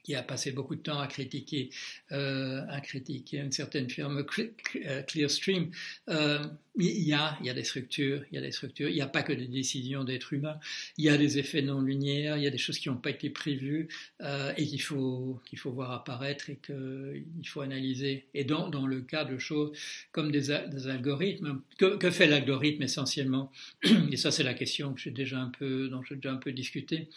qui 0.07 0.15
a 0.15 0.23
passé 0.23 0.53
beaucoup 0.53 0.75
de 0.75 0.79
temps 0.79 1.01
à 1.01 1.07
critiquer, 1.07 1.69
euh, 2.13 2.61
à 2.69 2.79
critiquer 2.79 3.39
une 3.39 3.51
certaine 3.51 3.89
firme 3.89 4.23
euh, 4.39 5.01
Clearstream. 5.01 5.69
Euh, 6.07 6.39
il, 6.77 7.03
y 7.03 7.11
a, 7.11 7.37
il 7.41 7.47
y 7.47 7.49
a 7.49 7.53
des 7.53 7.65
structures, 7.65 8.23
il 8.31 8.35
y 8.35 8.37
a 8.37 8.41
des 8.41 8.53
structures. 8.53 8.87
Il 8.87 8.95
n'y 8.95 9.01
a 9.01 9.07
pas 9.07 9.21
que 9.21 9.33
des 9.33 9.47
décisions 9.47 10.05
d'êtres 10.05 10.31
humains. 10.31 10.61
Il 10.97 11.03
y 11.03 11.09
a 11.09 11.17
des 11.17 11.39
effets 11.39 11.61
non 11.61 11.81
linéaires. 11.81 12.37
Il 12.37 12.43
y 12.43 12.47
a 12.47 12.49
des 12.49 12.57
choses 12.57 12.79
qui 12.79 12.87
n'ont 12.87 12.95
pas 12.95 13.09
été 13.09 13.29
prévues 13.29 13.89
et 14.21 14.65
qu'il 14.65 14.81
faut 14.81 15.41
qu'il 15.45 15.59
faut 15.59 15.71
voir 15.71 15.91
apparaître 15.91 16.49
et 16.49 16.57
qu'il 16.65 17.47
faut 17.49 17.59
analyser. 17.59 18.27
Et 18.33 18.45
dans, 18.45 18.69
dans 18.69 18.87
le 18.87 19.01
cas 19.01 19.25
de 19.25 19.37
choses 19.37 19.77
comme 20.13 20.31
des, 20.31 20.47
des 20.71 20.87
algorithmes, 20.87 21.59
que, 21.77 21.97
que 21.97 22.11
fait 22.11 22.27
l'algorithme 22.27 22.83
essentiellement 22.83 23.51
Et 24.11 24.15
ça, 24.15 24.31
c'est 24.31 24.43
la 24.43 24.53
question 24.53 24.93
que 24.93 25.01
j'ai 25.01 25.11
déjà 25.11 25.39
un 25.39 25.49
peu, 25.49 25.89
dont 25.89 26.01
j'ai 26.03 26.15
déjà 26.15 26.31
un 26.31 26.37
peu 26.37 26.53
discuté 26.53 27.09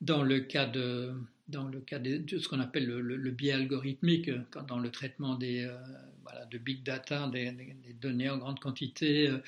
dans 0.00 0.22
le 0.22 0.40
cas 0.40 0.66
de 0.66 1.14
dans 1.48 1.68
le 1.68 1.80
cas 1.80 1.98
de, 1.98 2.38
ce 2.38 2.48
qu'on 2.48 2.60
appelle 2.60 2.86
le, 2.86 3.30
biais 3.30 3.52
algorithmique, 3.52 4.30
dans 4.66 4.78
le 4.78 4.90
traitement 4.90 5.36
des, 5.36 5.64
euh, 5.64 5.76
voilà, 6.22 6.44
de 6.46 6.58
big 6.58 6.82
data, 6.82 7.28
des, 7.28 7.52
données 8.00 8.28
en 8.28 8.38
grande 8.38 8.58
quantité, 8.58 9.28
euh, 9.28 9.38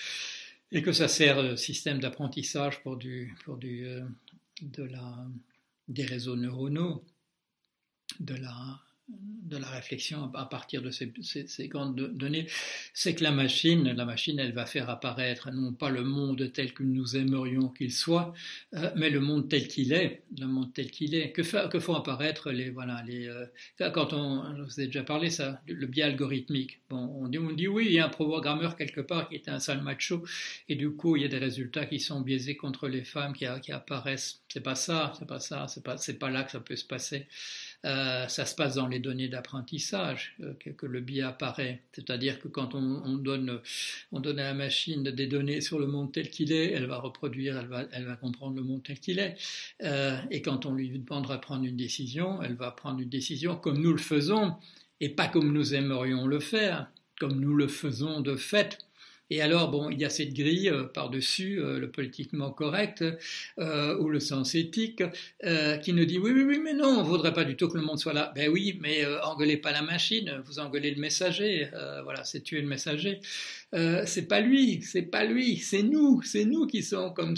et 0.71 0.83
que 0.83 0.93
ça 0.93 1.09
sert 1.09 1.43
de 1.43 1.57
système 1.57 1.99
d'apprentissage 1.99 2.83
pour, 2.83 2.97
du, 2.97 3.35
pour 3.45 3.57
du, 3.57 3.87
euh, 3.87 4.02
de 4.62 4.85
la, 4.85 5.26
des 5.88 6.05
réseaux 6.05 6.37
neuronaux, 6.37 7.05
de 8.21 8.35
la, 8.35 8.81
de 9.49 9.57
la 9.57 9.69
réflexion 9.69 10.31
à 10.35 10.45
partir 10.45 10.83
de 10.83 10.91
ces, 10.91 11.69
grandes 11.69 11.97
données, 11.97 12.47
c'est 12.93 13.15
que 13.15 13.25
la 13.25 13.31
machine, 13.31 13.91
la 13.93 14.05
machine, 14.05 14.38
elle 14.38 14.53
va 14.53 14.67
faire 14.67 14.91
apparaître 14.91 15.50
non 15.50 15.73
pas 15.73 15.91
le 15.91 16.05
monde 16.05 16.53
tel 16.53 16.73
que 16.73 16.83
nous 16.83 17.17
aimerions 17.17 17.69
qu'il 17.69 17.93
soit, 17.93 18.35
euh, 18.75 18.91
mais 18.97 19.11
le 19.11 19.21
monde 19.21 19.49
tel 19.49 19.67
qu'il 19.69 19.93
est, 19.93 20.23
le 20.38 20.47
monde 20.47 20.73
tel 20.75 20.91
qu'il 20.91 21.15
est. 21.15 21.33
Que, 21.33 21.43
que, 21.69 21.79
font 21.79 21.95
apparaître 21.95 22.50
les 22.50 22.71
voilà 22.71 23.03
les 23.07 23.29
euh, 23.29 23.47
quand 23.91 24.12
on, 24.12 24.57
je 24.57 24.62
vous 24.62 24.81
ai 24.81 24.87
déjà 24.87 25.03
parlé 25.03 25.31
ça, 25.31 25.62
le 25.67 25.87
biais 25.87 26.03
algorithmique. 26.03 26.81
Bon, 26.91 27.11
on 27.21 27.29
dit 27.29 27.38
on 27.38 27.53
dit 27.53 27.69
oui, 27.69 27.87
il 27.87 27.93
y 27.93 27.99
a 28.00 28.07
un 28.07 28.11
programmeur 28.11 28.77
quelque 28.77 29.00
part 29.00 29.29
qui 29.29 29.37
est 29.37 29.49
un 29.49 29.61
sale 29.61 29.83
macho 29.83 30.25
et 30.69 30.75
du 30.75 30.91
coup 30.91 31.17
il 31.17 31.23
y 31.23 31.25
a 31.25 31.29
des 31.29 31.38
résultats 31.38 31.87
qui 31.87 32.00
sont 32.00 32.21
biaisés 32.21 32.57
contre 32.57 32.88
les 32.88 33.05
femmes 33.05 33.33
qui, 33.33 33.47
apparaissent. 33.47 34.43
C'est 34.49 34.62
pas 34.62 34.75
ça, 34.75 35.12
c'est 35.19 35.29
pas 35.29 35.41
ça, 35.41 35.67
c'est 35.69 35.83
pas 35.83 35.97
c'est 35.97 36.19
pas 36.19 36.31
là 36.31 36.43
que 36.45 36.50
ça 36.50 36.61
peut 36.61 36.77
se 36.77 36.85
passer. 36.85 37.27
Ça 37.85 38.45
se 38.45 38.55
passe 38.55 38.75
dans 38.75 38.89
les 38.89 38.99
données 38.99 39.29
d'apprentissage 39.29 40.37
que, 40.61 40.71
que, 40.71 40.87
le 40.87 41.01
biais 41.01 41.23
apparaît. 41.23 41.83
C'est-à-dire 41.93 42.41
que 42.41 42.49
quand 42.49 42.75
on, 42.75 43.03
on, 43.05 43.17
donne, 43.17 43.61
on 44.13 44.21
donne 44.21 44.39
à 44.41 44.45
la 44.45 44.55
machine 44.55 45.03
des 45.05 45.27
données 45.27 45.61
sur 45.61 45.79
le 45.79 45.87
monde 45.87 46.13
tel 46.13 46.29
qu'il 46.29 46.53
est, 46.53 46.73
elle 46.73 46.87
va 46.87 46.99
reproduire, 46.99 47.57
elle 47.57 47.69
va, 47.69 47.85
elle 47.93 48.07
va 48.07 48.17
comprendre 48.17 48.57
le 48.57 48.63
monde 48.63 48.83
tel 48.83 48.99
qu'il 48.99 49.19
est. 49.19 49.37
et 50.31 50.43
quand 50.43 50.67
on 50.67 50.75
lui 50.75 50.91
demandera 50.91 51.37
de 51.37 51.43
prendre 51.43 51.65
une 51.65 51.77
décision, 51.77 52.43
elle 52.43 52.55
va 52.55 52.71
prendre 52.73 53.01
une 53.01 53.09
décision 53.09 53.57
comme 53.57 53.81
nous 53.81 53.93
le 53.93 53.99
faisons 53.99 54.57
et 55.01 55.09
pas 55.09 55.29
comme 55.29 55.53
nous 55.53 55.75
aimerions 55.75 56.27
le 56.27 56.41
faire, 56.41 56.91
comme 57.19 57.41
nous 57.41 57.55
le 57.55 57.69
faisons 57.69 58.21
de 58.21 58.37
fait. 58.37 58.79
Et 59.31 59.43
alors, 59.43 59.71
bon, 59.71 59.91
il 59.91 60.01
y 60.01 60.05
a 60.05 60.11
cette 60.11 60.33
grille 60.33 60.71
euh, 60.71 60.85
par-dessus 60.85 61.61
euh, 61.61 61.79
le 61.79 61.91
politiquement 61.91 62.51
correct 62.51 63.05
euh, 63.59 63.99
ou 63.99 64.09
le 64.09 64.21
sens 64.21 64.55
éthique 64.55 65.03
qui 65.83 65.93
nous 65.93 66.05
dit 66.05 66.19
oui, 66.19 66.31
oui, 66.33 66.45
oui, 66.45 66.61
mais 66.63 66.73
non, 66.73 66.89
on 66.89 67.03
ne 67.03 67.09
voudrait 67.09 67.33
pas 67.33 67.45
du 67.45 67.57
tout 67.57 67.69
que 67.69 67.77
le 67.77 67.85
monde 67.85 67.99
soit 67.99 68.13
là. 68.13 68.33
Ben 68.35 68.49
oui, 68.49 68.79
mais 68.81 69.05
engueulez 69.25 69.57
pas 69.57 69.73
la 69.73 69.83
machine, 69.83 70.41
vous 70.45 70.59
engueulez 70.59 70.91
le 70.91 71.01
messager. 71.01 71.69
voilà, 72.05 72.25
c'est 72.25 72.41
tuer 72.41 72.61
le 72.61 72.67
messager. 72.69 73.21
c'est 73.73 74.29
pas 74.29 74.41
lui, 74.41 74.83
c'est 74.83 75.03
pas 75.03 75.25
lui, 75.25 75.57
c'est 75.59 75.83
nous, 75.83 76.23
c'est 76.23 76.45
nous 76.45 76.67
qui 76.67 76.83
sommes 76.83 77.15
comme 77.15 77.37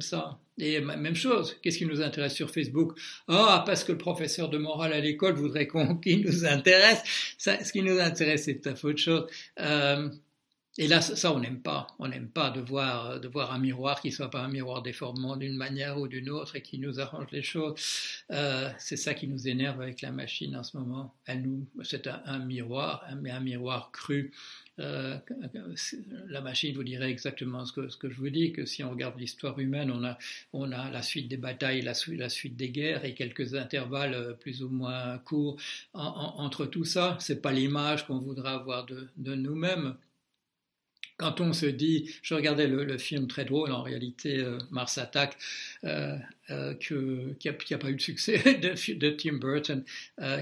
ça. 0.00 0.38
Et 0.58 0.80
même 0.80 1.14
chose, 1.14 1.56
qu'est-ce 1.62 1.78
qui 1.78 1.86
nous 1.86 2.00
intéresse 2.00 2.34
sur 2.34 2.50
Facebook? 2.50 2.98
Ah, 3.28 3.62
parce 3.66 3.84
que 3.84 3.92
le 3.92 3.98
professeur 3.98 4.48
de 4.48 4.58
morale 4.58 4.92
à 4.92 5.00
l'école 5.00 5.34
voudrait 5.34 5.66
qu'on 5.66 5.96
qu'il 6.00 6.24
nous 6.24 6.44
intéresse. 6.44 7.02
Ce 7.38 7.72
qui 7.72 7.82
nous 7.82 7.98
intéresse, 7.98 8.44
c'est 8.44 8.60
tout 8.60 8.68
à 8.68 8.74
fait 8.74 8.86
autre 8.88 8.98
chose. 8.98 9.26
Et 10.76 10.88
là, 10.88 11.00
ça, 11.00 11.32
on 11.32 11.38
n'aime 11.38 11.60
pas. 11.60 11.86
On 12.00 12.08
n'aime 12.08 12.28
pas 12.28 12.50
de 12.50 12.60
voir, 12.60 13.20
de 13.20 13.28
voir 13.28 13.52
un 13.52 13.60
miroir 13.60 14.00
qui 14.00 14.10
soit 14.10 14.30
pas 14.30 14.40
un 14.40 14.48
miroir 14.48 14.82
déformant 14.82 15.36
d'une 15.36 15.56
manière 15.56 16.00
ou 16.00 16.08
d'une 16.08 16.28
autre 16.28 16.56
et 16.56 16.62
qui 16.62 16.80
nous 16.80 16.98
arrange 16.98 17.30
les 17.30 17.44
choses. 17.44 17.74
Euh, 18.32 18.68
c'est 18.78 18.96
ça 18.96 19.14
qui 19.14 19.28
nous 19.28 19.46
énerve 19.46 19.80
avec 19.80 20.02
la 20.02 20.10
machine 20.10 20.56
en 20.56 20.64
ce 20.64 20.76
moment. 20.76 21.14
Elle 21.26 21.42
nous, 21.42 21.64
c'est 21.84 22.08
un, 22.08 22.40
miroir, 22.40 23.06
mais 23.22 23.30
un 23.30 23.38
miroir 23.38 23.92
cru. 23.92 24.32
Euh, 24.80 25.16
la 26.26 26.40
machine 26.40 26.74
vous 26.74 26.82
dirait 26.82 27.08
exactement 27.08 27.64
ce 27.64 27.72
que, 27.72 28.10
je 28.10 28.16
vous 28.16 28.30
dis, 28.30 28.52
que 28.52 28.66
si 28.66 28.82
on 28.82 28.90
regarde 28.90 29.16
l'histoire 29.16 29.56
humaine, 29.60 29.92
on 30.52 30.72
a, 30.72 30.90
la 30.90 31.02
suite 31.02 31.28
des 31.28 31.36
batailles, 31.36 31.82
la, 31.82 31.94
suite 31.94 32.56
des 32.56 32.70
guerres 32.70 33.04
et 33.04 33.14
quelques 33.14 33.54
intervalles 33.54 34.14
euh, 34.14 34.32
plus 34.32 34.64
ou 34.64 34.68
moins 34.68 35.18
courts 35.18 35.56
en, 35.92 36.02
en, 36.02 36.40
entre 36.42 36.66
tout 36.66 36.84
ça. 36.84 37.16
C'est 37.20 37.40
pas 37.40 37.52
l'image 37.52 38.08
qu'on 38.08 38.18
voudra 38.18 38.54
avoir 38.54 38.84
de 38.86 39.34
nous-mêmes. 39.36 39.94
Quand 41.16 41.40
on 41.40 41.52
se 41.52 41.66
dit, 41.66 42.10
je 42.22 42.34
regardais 42.34 42.66
le, 42.66 42.98
film 42.98 43.28
très 43.28 43.44
drôle, 43.44 43.70
en 43.70 43.82
réalité, 43.82 44.38
euh, 44.38 44.58
Mars 44.72 44.98
Attack, 44.98 45.38
euh, 45.84 46.16
euh, 46.50 46.74
qui 46.74 47.48
n'a 47.48 47.78
pas 47.78 47.90
eu 47.90 47.94
de 47.94 48.00
succès, 48.00 48.38
de, 48.60 49.10
Tim 49.10 49.34
Burton, 49.34 49.84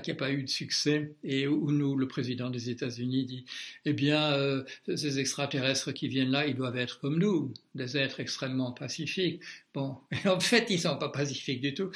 qui 0.03 0.11
n'a 0.11 0.17
pas 0.17 0.31
eu 0.31 0.45
de 0.45 0.49
succès, 0.49 1.13
et 1.25 1.47
où 1.47 1.71
nous, 1.71 1.95
le 1.95 2.09
président 2.09 2.49
des 2.49 2.71
États-Unis 2.71 3.27
dit, 3.27 3.45
eh 3.85 3.93
bien, 3.93 4.65
ces 4.87 5.19
extraterrestres 5.19 5.93
qui 5.93 6.09
viennent 6.09 6.31
là, 6.31 6.47
ils 6.47 6.55
doivent 6.55 6.79
être 6.79 7.01
comme 7.01 7.19
nous, 7.19 7.53
des 7.75 7.99
êtres 7.99 8.21
extrêmement 8.21 8.73
pacifiques. 8.73 9.43
Bon, 9.75 9.99
en 10.25 10.41
fait, 10.41 10.69
ils 10.71 10.81
sont 10.81 10.97
pas 10.97 11.11
pacifiques 11.11 11.61
du 11.61 11.75
tout. 11.75 11.91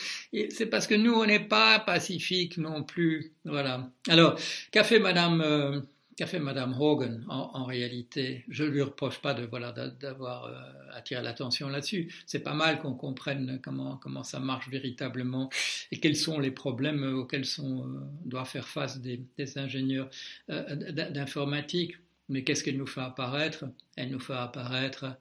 C'est 0.50 0.66
parce 0.66 0.86
que 0.86 0.94
nous, 0.94 1.14
on 1.14 1.24
n'est 1.24 1.40
pas 1.40 1.78
pacifiques 1.80 2.58
non 2.58 2.82
plus. 2.82 3.32
Voilà. 3.46 3.90
Alors, 4.08 4.38
qu'a 4.70 4.84
fait 4.84 4.98
Madame 4.98 5.86
qu'a 6.16 6.26
fait 6.26 6.38
Madame 6.38 6.74
Hogan 6.80 7.24
en, 7.28 7.64
réalité 7.64 8.44
Je 8.48 8.64
ne 8.64 8.70
lui 8.70 8.82
reproche 8.82 9.20
pas 9.20 9.34
de 9.34 9.44
voilà 9.44 9.72
d'avoir 9.72 10.46
euh, 10.46 10.52
attiré 10.92 11.22
l'attention 11.22 11.68
là-dessus. 11.68 12.12
C'est 12.26 12.40
pas 12.40 12.54
mal 12.54 12.80
qu'on 12.80 12.94
comprenne 12.94 13.60
comment 13.62 13.96
comment 13.98 14.24
ça 14.24 14.40
marche 14.40 14.68
véritablement 14.68 15.50
et 15.92 16.00
quels 16.00 16.16
sont 16.16 16.40
les 16.40 16.50
problèmes 16.50 17.04
auxquels 17.14 17.44
sont 17.44 17.86
euh, 17.86 18.00
doivent 18.24 18.48
faire 18.48 18.66
face 18.66 19.00
des, 19.00 19.20
ingénieurs 19.56 20.08
euh, 20.50 20.74
d'informatique. 21.10 21.96
Mais 22.28 22.42
qu'est-ce 22.42 22.64
qu'elle 22.64 22.78
nous 22.78 22.86
fait 22.86 23.02
apparaître? 23.02 23.66
Elle 23.96 24.10
nous 24.10 24.18
fait 24.18 24.34
apparaître 24.34 25.16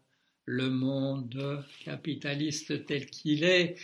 le 0.45 0.69
monde 0.69 1.63
capitaliste 1.83 2.85
tel 2.85 3.07
qu'il 3.07 3.43
est. 3.43 3.75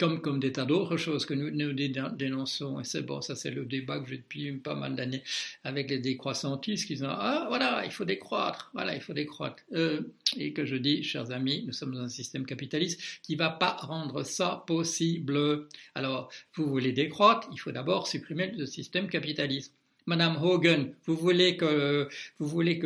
Comme, 0.00 0.22
comme 0.22 0.40
des 0.40 0.50
tas 0.50 0.64
d'autres 0.64 0.96
choses 0.96 1.26
que 1.26 1.34
nous, 1.34 1.50
nous 1.50 1.74
dénonçons. 1.74 2.80
Et 2.80 2.84
c'est 2.84 3.02
bon, 3.02 3.20
ça 3.20 3.36
c'est 3.36 3.50
le 3.50 3.66
débat 3.66 4.00
que 4.00 4.08
j'ai 4.08 4.16
depuis 4.16 4.50
pas 4.52 4.74
mal 4.74 4.96
d'années 4.96 5.22
avec 5.62 5.90
les 5.90 5.98
décroissantistes 5.98 6.86
qui 6.86 6.94
disent 6.94 7.06
Ah, 7.06 7.44
voilà, 7.48 7.84
il 7.84 7.92
faut 7.92 8.06
décroître, 8.06 8.70
voilà, 8.72 8.94
il 8.94 9.02
faut 9.02 9.12
décroître. 9.12 9.62
Euh, 9.74 10.00
et 10.38 10.54
que 10.54 10.64
je 10.64 10.76
dis, 10.76 11.02
chers 11.02 11.32
amis, 11.32 11.64
nous 11.66 11.74
sommes 11.74 11.94
dans 11.94 12.00
un 12.00 12.08
système 12.08 12.46
capitaliste 12.46 13.00
qui 13.22 13.34
ne 13.34 13.38
va 13.38 13.50
pas 13.50 13.76
rendre 13.76 14.22
ça 14.22 14.64
possible. 14.66 15.68
Alors, 15.94 16.32
vous 16.54 16.66
voulez 16.66 16.92
décroître, 16.92 17.48
il 17.52 17.58
faut 17.58 17.72
d'abord 17.72 18.08
supprimer 18.08 18.52
le 18.52 18.64
système 18.64 19.08
capitaliste. 19.08 19.74
Madame 20.06 20.36
Hogan, 20.42 20.92
vous 21.06 21.16
voulez 21.16 21.56
que, 21.56 22.08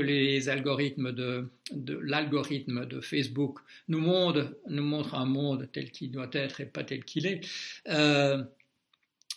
les 0.00 0.49
algorithmes 0.49 1.12
de, 1.12 1.49
l'algorithme 2.02 2.87
de 2.87 3.00
Facebook 3.00 3.59
nous 3.88 4.00
montrent 4.00 5.14
un 5.14 5.26
monde 5.26 5.68
tel 5.73 5.90
qu'il 5.90 6.11
doit 6.11 6.30
être 6.33 6.61
et 6.61 6.66
pas 6.66 6.85
tel 6.85 7.04
qu'il 7.04 7.26
est. 7.26 7.40
Euh, 7.88 8.42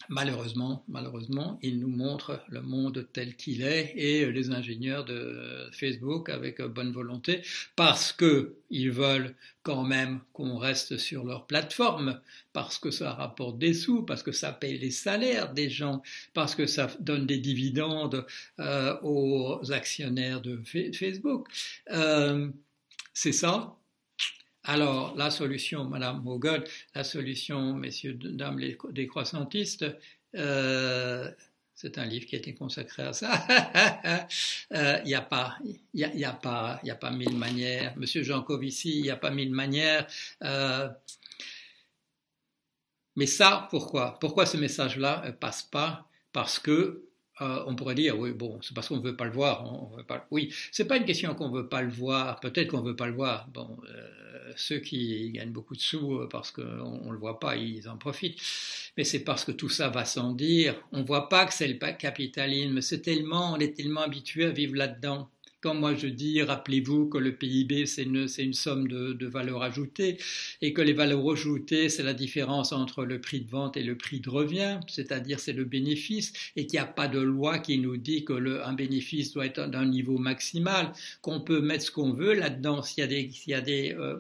Malheureusement, 0.10 0.84
malheureusement, 0.88 1.60
il 1.62 1.80
nous 1.80 1.90
montre 1.90 2.42
le 2.48 2.62
monde 2.62 3.08
tel 3.12 3.36
qu'il 3.36 3.62
est 3.62 3.94
et 3.96 4.32
les 4.32 4.52
ingénieurs 4.52 5.04
de 5.04 5.70
Facebook 5.74 6.30
avec 6.30 6.62
bonne 6.62 6.92
volonté 6.92 7.42
parce 7.76 8.14
que 8.14 8.56
ils 8.70 8.92
veulent 8.92 9.36
quand 9.64 9.84
même 9.84 10.22
qu'on 10.32 10.58
reste 10.58 10.98
sur 10.98 11.26
leur 11.26 11.46
plateforme 11.46 12.22
parce 12.54 12.80
que 12.80 12.90
ça 12.90 13.12
rapporte 13.14 13.58
des 13.58 13.74
sous, 13.74 14.04
parce 14.04 14.24
que 14.24 14.32
ça 14.32 14.54
paye 14.54 14.78
les 14.78 14.92
salaires 14.92 15.54
des 15.54 15.70
gens, 15.70 16.02
parce 16.34 16.56
que 16.56 16.66
ça 16.66 16.88
donne 17.00 17.26
des 17.26 17.38
dividendes 17.38 18.26
euh, 18.60 18.98
aux 19.04 19.72
actionnaires 19.72 20.42
de 20.42 20.62
Facebook. 20.94 21.48
Euh, 21.92 22.50
c'est 23.14 23.34
ça, 23.34 23.76
alors, 24.68 25.16
la 25.16 25.32
solution, 25.32 25.86
Madame 25.86 26.28
Hogan, 26.28 26.62
la 26.94 27.06
solution, 27.06 27.74
messieurs, 27.74 28.14
dames, 28.14 28.60
les 28.60 28.78
décroissantistes, 28.92 29.86
euh, 30.36 31.32
c'est 31.74 31.98
un 31.98 32.06
livre 32.06 32.26
qui 32.26 32.36
a 32.36 32.40
été 32.40 32.54
consacré 32.54 33.04
à 33.04 33.14
ça. 33.14 33.46
Il 34.72 34.78
euh, 34.78 35.02
n'y 35.04 35.16
a 35.16 35.22
pas, 35.22 35.58
il 35.94 36.26
a, 36.26 36.34
pas, 36.34 36.82
il 36.84 36.92
a 36.92 36.96
pas 36.96 37.12
mille 37.12 37.38
manières. 37.38 37.94
Monsieur 37.98 38.24
Jean 38.24 38.42
Covici, 38.42 38.98
il 38.98 39.04
n'y 39.04 39.10
a 39.10 39.16
pas 39.16 39.32
mille 39.32 39.52
manières. 39.52 40.06
Euh, 40.44 40.90
mais 43.16 43.26
ça, 43.26 43.68
pourquoi? 43.70 44.20
Pourquoi 44.20 44.46
ce 44.46 44.58
message-là 44.58 45.24
ne 45.26 45.32
passe 45.32 45.64
pas? 45.64 46.10
Parce 46.34 46.60
que 46.60 47.07
euh, 47.42 47.64
on 47.68 47.76
pourrait 47.76 47.96
dire, 47.96 48.18
oui, 48.18 48.32
bon, 48.32 48.60
c'est 48.62 48.74
parce 48.74 48.88
qu'on 48.88 48.98
ne 48.98 49.02
veut 49.02 49.16
pas 49.16 49.26
le 49.26 49.32
voir. 49.32 49.72
On, 49.72 49.96
veut 49.96 50.04
pas, 50.04 50.26
oui, 50.32 50.54
c'est 50.72 50.86
pas 50.86 50.98
une 50.98 51.06
question 51.06 51.36
qu'on 51.36 51.50
ne 51.50 51.58
veut 51.58 51.70
pas 51.70 51.82
le 51.82 51.90
voir. 51.90 52.40
Peut-être 52.40 52.70
qu'on 52.70 52.82
ne 52.82 52.88
veut 52.90 52.96
pas 52.96 53.08
le 53.08 53.14
voir. 53.14 53.48
Bon, 53.54 53.78
euh, 53.90 54.52
ceux 54.56 54.80
qui 54.80 55.32
gagnent 55.32 55.52
beaucoup 55.52 55.76
de 55.76 55.82
sous 55.82 56.16
euh, 56.16 56.30
parce 56.30 56.52
qu'on 56.52 57.06
ne 57.06 57.12
le 57.12 57.18
voit 57.18 57.40
pas, 57.40 57.56
ils 57.56 57.88
en 57.90 57.98
profitent. 57.98 58.40
Mais 58.98 59.04
c'est 59.04 59.20
parce 59.24 59.46
que 59.46 59.52
tout 59.52 59.70
ça 59.70 59.90
va 59.90 60.06
sans 60.06 60.34
dire. 60.34 60.76
On 60.92 61.00
ne 61.00 61.06
voit 61.06 61.30
pas 61.30 61.46
que 61.46 61.54
c'est 61.54 61.68
le 61.68 61.76
capitalisme. 61.76 62.82
C'est 62.82 63.02
tellement, 63.02 63.54
on 63.54 63.58
est 63.60 63.76
tellement 63.76 64.02
habitué 64.02 64.46
à 64.46 64.50
vivre 64.50 64.76
là-dedans 64.76 65.30
quand 65.62 65.74
moi 65.74 65.96
je 65.96 66.08
dis, 66.08 66.42
rappelez-vous 66.42 67.08
que 67.10 67.18
le 67.18 67.36
PIB, 67.36 67.86
c'est 67.86 68.04
une, 68.04 68.28
une, 68.38 68.54
somme 68.54 68.88
de, 68.88 69.14
de 69.14 69.28
valeurs 69.28 69.64
ajoutées, 69.64 70.18
et 70.62 70.74
que 70.74 70.82
les 70.82 70.94
valeurs 70.94 71.30
ajoutées, 71.32 71.90
c'est 71.90 72.04
la 72.04 72.14
différence 72.14 72.72
entre 72.72 73.06
le 73.06 73.20
prix 73.20 73.42
de 73.42 73.50
vente 73.50 73.78
et 73.78 73.84
le 73.84 73.98
prix 73.98 74.20
de 74.20 74.30
revient, 74.30 74.80
c'est-à-dire 74.88 75.40
c'est 75.40 75.54
le 75.54 75.66
bénéfice, 75.66 76.34
et 76.56 76.68
qu'il 76.68 76.80
n'y 76.80 76.84
a 76.84 76.88
pas 76.88 77.08
de 77.08 77.20
loi 77.20 77.60
qui 77.60 77.78
nous 77.80 77.98
dit 77.98 78.24
que 78.26 78.34
le, 78.34 78.66
un 78.66 78.74
bénéfice 78.74 79.34
doit 79.34 79.46
être 79.46 79.68
d'un 79.68 79.86
niveau 79.86 80.18
maximal, 80.18 80.94
qu'on 81.22 81.42
peut 81.42 81.62
mettre 81.62 81.86
ce 81.86 81.92
qu'on 81.92 82.12
veut 82.12 82.34
là-dedans, 82.34 82.82
s'il 82.82 83.02
y 83.02 83.04
a 83.04 83.08
des... 83.08 83.30
Y 83.48 83.54
a 83.54 83.62
des 83.62 83.96
euh, 83.98 84.18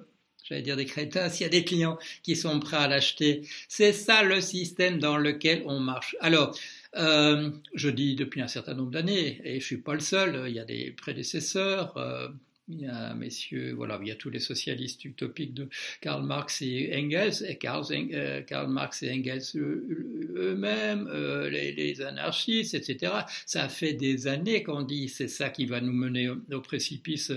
j'allais 0.47 0.61
dire 0.61 0.77
des 0.77 0.85
crétins, 0.85 1.29
s'il 1.29 1.43
y 1.43 1.45
a 1.45 1.49
des 1.49 1.65
clients 1.65 1.97
qui 2.23 2.35
sont 2.35 2.59
prêts 2.59 2.77
à 2.77 2.87
l'acheter. 2.87 3.41
C'est 3.67 3.93
ça 3.93 4.23
le 4.23 4.41
système 4.41 4.99
dans 4.99 5.17
lequel 5.17 5.63
on 5.65 5.79
marche. 5.79 6.15
Alors, 6.21 6.57
euh, 6.95 7.51
je 7.73 7.89
dis 7.89 8.15
depuis 8.15 8.41
un 8.41 8.47
certain 8.47 8.73
nombre 8.73 8.91
d'années, 8.91 9.41
et 9.43 9.59
je 9.59 9.65
suis 9.65 9.77
pas 9.77 9.93
le 9.93 9.99
seul, 9.99 10.45
il 10.47 10.53
y 10.53 10.59
a 10.59 10.65
des 10.65 10.91
prédécesseurs, 10.91 11.95
euh, 11.97 12.29
il 12.69 12.81
y 12.81 12.85
a 12.85 13.13
messieurs, 13.13 13.73
voilà, 13.73 13.97
il 14.01 14.07
y 14.07 14.11
a 14.11 14.15
tous 14.15 14.29
les 14.29 14.39
socialistes 14.39 15.05
utopiques 15.05 15.53
de 15.53 15.69
Karl 16.01 16.23
Marx 16.23 16.61
et 16.61 16.91
Engels, 16.95 17.45
et 17.47 17.57
Karl, 17.57 17.85
euh, 17.91 18.67
Marx 18.67 19.03
et 19.03 19.11
Engels 19.11 19.43
eux-mêmes, 19.55 21.09
les, 21.49 21.71
les, 21.71 22.01
anarchistes, 22.01 22.73
etc. 22.73 23.13
Ça 23.45 23.69
fait 23.69 23.93
des 23.93 24.27
années 24.27 24.63
qu'on 24.63 24.81
dit 24.81 25.07
c'est 25.07 25.29
ça 25.29 25.49
qui 25.49 25.65
va 25.65 25.79
nous 25.81 25.93
mener 25.93 26.29
au, 26.29 26.37
au 26.51 26.61
précipice, 26.61 27.31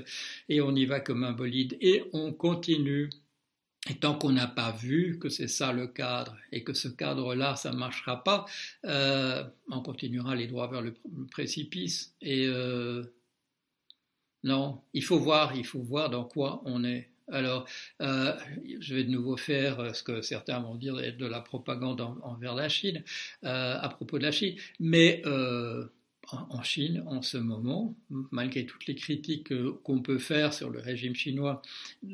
et 0.48 0.60
on 0.60 0.74
y 0.74 0.84
va 0.84 1.00
comme 1.00 1.24
un 1.24 1.32
bolide, 1.32 1.76
et 1.80 2.02
on 2.12 2.32
continue 2.32 3.08
et 3.90 3.94
tant 3.94 4.14
qu'on 4.14 4.30
n'a 4.30 4.46
pas 4.46 4.70
vu 4.70 5.18
que 5.18 5.28
c'est 5.28 5.48
ça 5.48 5.72
le 5.72 5.88
cadre 5.88 6.36
et 6.52 6.62
que 6.62 6.72
ce 6.72 6.86
cadre-là, 6.86 7.56
ça 7.56 7.72
ne 7.72 7.76
marchera 7.76 8.22
pas, 8.22 8.46
euh, 8.84 9.42
on 9.68 9.80
continuera 9.80 10.36
les 10.36 10.46
droits 10.46 10.68
vers 10.68 10.80
le 10.80 10.94
précipice. 11.32 12.14
Et 12.22 12.46
euh, 12.46 13.02
non, 14.44 14.80
il 14.94 15.02
faut 15.02 15.18
voir, 15.18 15.56
il 15.56 15.66
faut 15.66 15.82
voir 15.82 16.08
dans 16.08 16.24
quoi 16.24 16.62
on 16.66 16.84
est. 16.84 17.08
Alors, 17.32 17.66
euh, 18.00 18.32
je 18.78 18.94
vais 18.94 19.02
de 19.02 19.10
nouveau 19.10 19.36
faire 19.36 19.92
ce 19.94 20.04
que 20.04 20.20
certains 20.20 20.60
vont 20.60 20.76
dire 20.76 20.94
de 20.94 21.26
la 21.26 21.40
propagande 21.40 22.00
envers 22.22 22.54
la 22.54 22.68
Chine, 22.68 23.02
à 23.42 23.88
propos 23.88 24.18
de 24.18 24.24
la 24.24 24.32
Chine, 24.32 24.56
mais 24.78 25.20
en 26.50 26.62
Chine 26.62 27.02
en 27.06 27.22
ce 27.22 27.38
moment, 27.38 27.96
malgré 28.30 28.66
toutes 28.66 28.86
les 28.86 28.94
critiques 28.94 29.52
qu'on 29.82 30.00
peut 30.00 30.18
faire 30.18 30.52
sur 30.52 30.70
le 30.70 30.80
régime 30.80 31.14
chinois, 31.14 31.62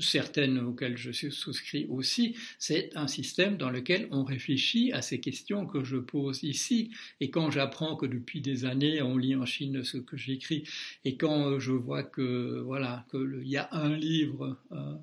certaines 0.01 0.59
auxquelles 0.59 0.97
je 0.97 1.13
souscris 1.31 1.87
aussi, 1.89 2.37
c'est 2.59 2.91
un 2.97 3.07
système 3.07 3.57
dans 3.57 3.71
lequel 3.71 4.09
on 4.11 4.25
réfléchit 4.25 4.93
à 4.93 5.03
ces 5.03 5.21
questions 5.21 5.67
que 5.67 5.85
je 5.85 5.97
pose 5.97 6.43
ici. 6.43 6.91
Et 7.21 7.31
quand 7.31 7.51
j'apprends 7.51 7.97
que 7.97 8.07
depuis 8.07 8.41
des 8.41 8.65
années 8.65 9.03
on 9.03 9.17
lit 9.17 9.37
en 9.37 9.47
Chine 9.47 9.85
ce 9.85 9.99
que 9.99 10.17
j'écris, 10.17 10.65
et 11.05 11.17
quand 11.17 11.59
je 11.59 11.73
vois 11.73 12.03
que 12.03 12.61
voilà 12.61 13.07
qu'il 13.11 13.43
y 13.45 13.57
a 13.57 13.69
un 13.73 13.97
livre 13.97 14.59
euh, 14.73 14.95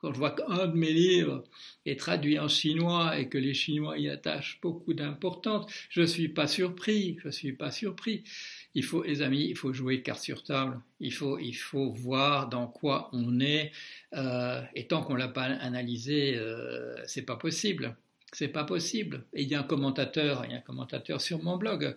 quand 0.00 0.14
je 0.14 0.18
vois 0.18 0.30
qu'un 0.30 0.66
de 0.66 0.76
mes 0.76 0.92
livres 0.92 1.44
est 1.84 1.98
traduit 1.98 2.38
en 2.38 2.48
chinois 2.48 3.18
et 3.18 3.28
que 3.28 3.36
les 3.36 3.52
Chinois 3.52 3.98
y 3.98 4.08
attachent 4.08 4.58
beaucoup 4.62 4.94
d'importance, 4.94 5.70
je 5.90 6.00
ne 6.00 6.06
suis 6.06 6.28
pas 6.28 6.46
surpris, 6.46 7.18
je 7.20 7.26
ne 7.26 7.32
suis 7.32 7.52
pas 7.52 7.70
surpris. 7.70 8.24
Il 8.74 8.84
faut, 8.84 9.02
les 9.02 9.22
amis, 9.22 9.46
il 9.48 9.56
faut 9.56 9.72
jouer 9.72 10.02
carte 10.02 10.20
sur 10.22 10.44
table, 10.44 10.80
il 11.00 11.12
faut, 11.12 11.38
il 11.38 11.54
faut 11.54 11.90
voir 11.92 12.48
dans 12.48 12.68
quoi 12.68 13.10
on 13.12 13.40
est, 13.40 13.72
euh, 14.14 14.62
et 14.74 14.86
tant 14.86 15.02
qu'on 15.02 15.16
l'a 15.16 15.28
pas 15.28 15.44
analysé, 15.44 16.36
euh, 16.36 16.96
c'est 17.06 17.22
pas 17.22 17.36
possible. 17.36 17.96
C'est 18.32 18.48
pas 18.48 18.64
possible. 18.64 19.24
Et 19.34 19.42
il 19.42 19.48
y 19.48 19.54
a 19.54 19.60
un 19.60 19.64
commentateur, 19.64 20.44
il 20.44 20.52
y 20.52 20.54
a 20.54 20.58
un 20.58 20.62
commentateur 20.62 21.20
sur 21.20 21.42
mon 21.42 21.56
blog 21.56 21.96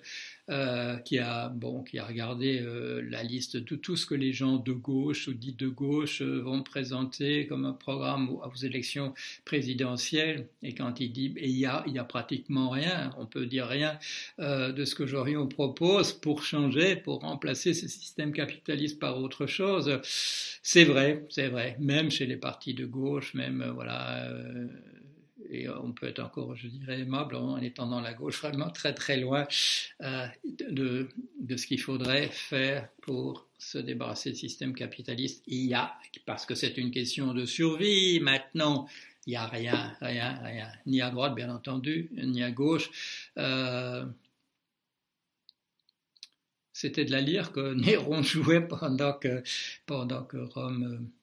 euh, 0.50 0.98
qui 0.98 1.20
a 1.20 1.48
bon, 1.50 1.84
qui 1.84 2.00
a 2.00 2.06
regardé 2.06 2.60
euh, 2.60 3.02
la 3.10 3.24
liste 3.24 3.56
de 3.56 3.76
tout 3.76 3.96
ce 3.96 4.06
que 4.06 4.16
les 4.16 4.34
gens 4.34 4.58
de 4.58 4.74
gauche 4.74 5.28
ou 5.28 5.34
dits 5.34 5.54
de 5.54 5.68
gauche 5.68 6.22
euh, 6.22 6.42
vont 6.42 6.64
présenter 6.64 7.46
comme 7.46 7.66
un 7.66 7.72
programme 7.74 8.30
aux 8.30 8.56
élections 8.64 9.14
présidentielles. 9.46 10.48
Et 10.64 10.74
quand 10.74 11.00
il 11.00 11.14
dit, 11.14 11.34
et 11.38 11.48
il 11.48 11.58
y 11.58 11.68
a, 11.68 11.84
il 11.86 11.94
y 11.94 12.00
a 12.00 12.04
pratiquement 12.04 12.72
rien, 12.72 13.14
on 13.20 13.26
peut 13.28 13.46
dire 13.46 13.68
rien 13.68 13.98
de 14.40 14.86
ce 14.86 14.96
que 14.96 15.06
Jorion 15.06 15.48
propose 15.48 16.14
pour 16.14 16.44
changer, 16.44 16.96
pour 16.96 17.22
remplacer 17.22 17.74
ce 17.74 17.88
système 17.88 18.34
capitaliste 18.34 19.00
par 19.00 19.20
autre 19.20 19.46
chose. 19.46 20.00
C'est 20.64 20.84
vrai, 20.84 21.26
c'est 21.30 21.48
vrai. 21.48 21.78
Même 21.80 22.10
chez 22.10 22.26
les 22.26 22.38
partis 22.38 22.74
de 22.74 22.86
gauche, 22.86 23.34
même 23.34 23.72
voilà 23.76 24.30
et 25.54 25.70
on 25.70 25.92
peut 25.92 26.08
être 26.08 26.20
encore, 26.20 26.56
je 26.56 26.68
dirais, 26.68 27.00
aimable 27.00 27.36
en 27.36 27.58
étant 27.58 27.88
dans 27.88 28.02
la 28.02 28.14
gauche, 28.14 28.42
vraiment 28.42 28.70
très 28.70 28.94
très 28.94 29.18
loin 29.18 29.48
euh, 30.02 30.28
de, 30.70 31.08
ce 31.56 31.68
qu'il 31.68 31.80
faudrait 31.80 32.28
faire 32.28 32.90
pour 33.02 33.48
se 33.58 33.78
débarrasser 33.78 34.32
du 34.32 34.38
système 34.38 34.74
capitaliste. 34.74 35.44
Il 35.48 35.66
y 35.66 35.74
a, 35.74 35.94
parce 36.26 36.46
que 36.46 36.56
c'est 36.56 36.78
une 36.78 36.92
question 36.92 37.34
de 37.34 37.46
survie 37.46 38.20
maintenant, 38.20 38.88
il 39.26 39.32
n'y 39.32 39.36
a 39.36 39.46
rien, 39.46 39.96
rien, 40.02 40.40
rien, 40.44 40.68
ni 40.86 41.02
à 41.02 41.10
droite 41.10 41.36
bien 41.36 41.50
entendu, 41.50 42.10
ni 42.12 42.44
à 42.44 42.52
gauche. 42.52 42.90
Euh, 43.38 44.06
c'était 46.74 47.06
de 47.06 47.12
la 47.12 47.22
lyre 47.22 47.52
que 47.52 47.74
Néron 47.76 48.24
jouait 48.24 48.68
pendant 48.68 49.14
que, 49.14 49.44
pendant 49.86 50.24
que 50.24 50.38
Rome 50.38 50.84
euh, 50.84 51.23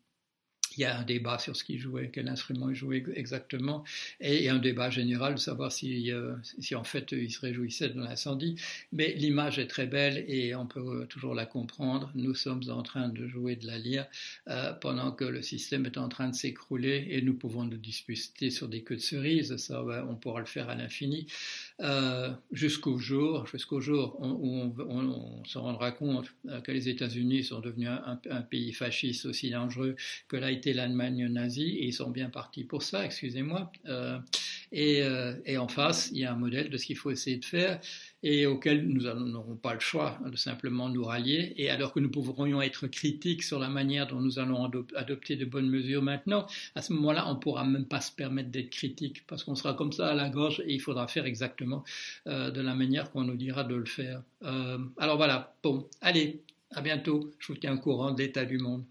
il 0.80 0.84
y 0.84 0.86
a 0.86 0.98
un 0.98 1.02
débat 1.02 1.38
sur 1.38 1.54
ce 1.54 1.62
qu'il 1.62 1.78
jouait, 1.78 2.10
quel 2.10 2.26
instrument 2.26 2.70
il 2.70 2.74
jouait 2.74 3.04
exactement, 3.14 3.84
et, 4.18 4.48
un 4.48 4.58
débat 4.58 4.88
général 4.88 5.34
de 5.34 5.38
savoir 5.38 5.70
si, 5.70 6.10
euh, 6.10 6.34
si 6.58 6.74
en 6.74 6.84
fait 6.84 7.12
il 7.12 7.30
se 7.30 7.40
réjouissait 7.40 7.90
de 7.90 8.00
l'incendie. 8.00 8.56
Mais 8.90 9.12
l'image 9.12 9.58
est 9.58 9.66
très 9.66 9.86
belle 9.86 10.24
et 10.26 10.54
on 10.54 10.66
peut 10.66 11.06
toujours 11.06 11.34
la 11.34 11.44
comprendre. 11.44 12.10
Nous 12.14 12.34
sommes 12.34 12.62
en 12.70 12.82
train 12.82 13.10
de 13.10 13.28
jouer 13.28 13.56
de 13.56 13.66
la 13.66 13.78
lyre 13.78 14.06
euh, 14.48 14.72
pendant 14.72 15.12
que 15.12 15.24
le 15.24 15.42
système 15.42 15.84
est 15.84 15.98
en 15.98 16.08
train 16.08 16.30
de 16.30 16.34
s'écrouler 16.34 17.08
et 17.10 17.20
nous 17.20 17.34
pouvons 17.34 17.64
nous 17.64 17.76
disputer 17.76 18.48
sur 18.50 18.66
des 18.66 18.82
queues 18.82 18.96
de 18.96 19.00
cerises, 19.02 19.56
ça 19.58 19.84
on 20.08 20.14
pourra 20.14 20.40
le 20.40 20.46
faire 20.46 20.70
à 20.70 20.74
l'infini, 20.74 21.26
euh, 21.82 22.30
jusqu'au 22.52 22.98
jour, 22.98 23.46
jusqu'au 23.46 23.80
jour 23.80 24.18
où 24.20 24.72
on, 24.78 25.44
se 25.44 25.58
rendra 25.58 25.92
compte 25.92 26.32
que 26.64 26.72
les 26.72 26.88
États-Unis 26.88 27.44
sont 27.44 27.60
devenus 27.60 27.88
un, 27.88 28.42
pays 28.42 28.72
fasciste 28.72 29.26
aussi 29.26 29.50
dangereux 29.50 29.96
que 30.28 30.36
là 30.36 30.50
l'Allemagne 30.50 31.26
nazie, 31.28 31.76
et 31.78 31.86
ils 31.86 31.92
sont 31.92 32.10
bien 32.10 32.28
partis 32.28 32.64
pour 32.64 32.82
ça, 32.82 33.04
excusez-moi. 33.04 33.72
Euh, 33.86 34.18
euh, 34.72 35.34
et, 35.44 35.58
en 35.58 35.68
face, 35.68 36.10
il 36.12 36.18
y 36.18 36.24
a 36.24 36.32
un 36.32 36.36
modèle 36.36 36.70
de 36.70 36.76
ce 36.76 36.86
qu'il 36.86 36.96
faut 36.96 37.10
essayer 37.10 37.36
de 37.36 37.44
faire 37.44 37.80
et 38.22 38.46
auquel 38.46 38.86
nous 38.86 39.02
n'aurons 39.02 39.56
pas 39.56 39.74
le 39.74 39.80
choix 39.80 40.18
de 40.24 40.36
simplement 40.36 40.88
nous 40.88 41.04
rallier. 41.04 41.54
Et 41.56 41.70
alors 41.70 41.92
que 41.92 42.00
nous 42.00 42.10
pourrions 42.10 42.62
être 42.62 42.86
critiques 42.86 43.42
sur 43.42 43.58
la 43.58 43.68
manière 43.68 44.06
dont 44.06 44.20
nous 44.20 44.38
allons 44.38 44.70
adopter 44.94 45.36
de 45.36 45.44
bonnes 45.44 45.68
mesures 45.68 46.02
maintenant, 46.02 46.46
à 46.74 46.82
ce 46.82 46.92
moment-là, 46.92 47.28
on 47.28 47.34
ne 47.34 47.38
pourra 47.38 47.64
même 47.64 47.86
pas 47.86 48.00
se 48.00 48.12
permettre 48.12 48.50
d'être 48.50 48.70
critique 48.70 49.26
parce 49.26 49.42
qu'on 49.42 49.54
sera 49.54 49.74
comme 49.74 49.92
ça 49.92 50.08
à 50.08 50.14
la 50.14 50.28
gorge 50.28 50.60
et 50.66 50.74
il 50.74 50.80
faudra 50.80 51.08
faire 51.08 51.26
exactement 51.26 51.82
euh, 52.26 52.50
de 52.50 52.60
la 52.60 52.74
manière 52.74 53.10
qu'on 53.10 53.24
nous 53.24 53.36
dira 53.36 53.64
de 53.64 53.74
le 53.74 53.86
faire. 53.86 54.22
alors 54.42 55.16
voilà, 55.16 55.54
bon, 55.62 55.88
allez, 56.00 56.42
à 56.72 56.82
bientôt. 56.82 57.32
Je 57.38 57.52
vous 57.52 57.58
tiens 57.58 57.74
au 57.74 57.78
courant 57.78 58.12
de 58.12 58.22
l'état 58.22 58.44
du 58.44 58.58
monde. 58.58 58.84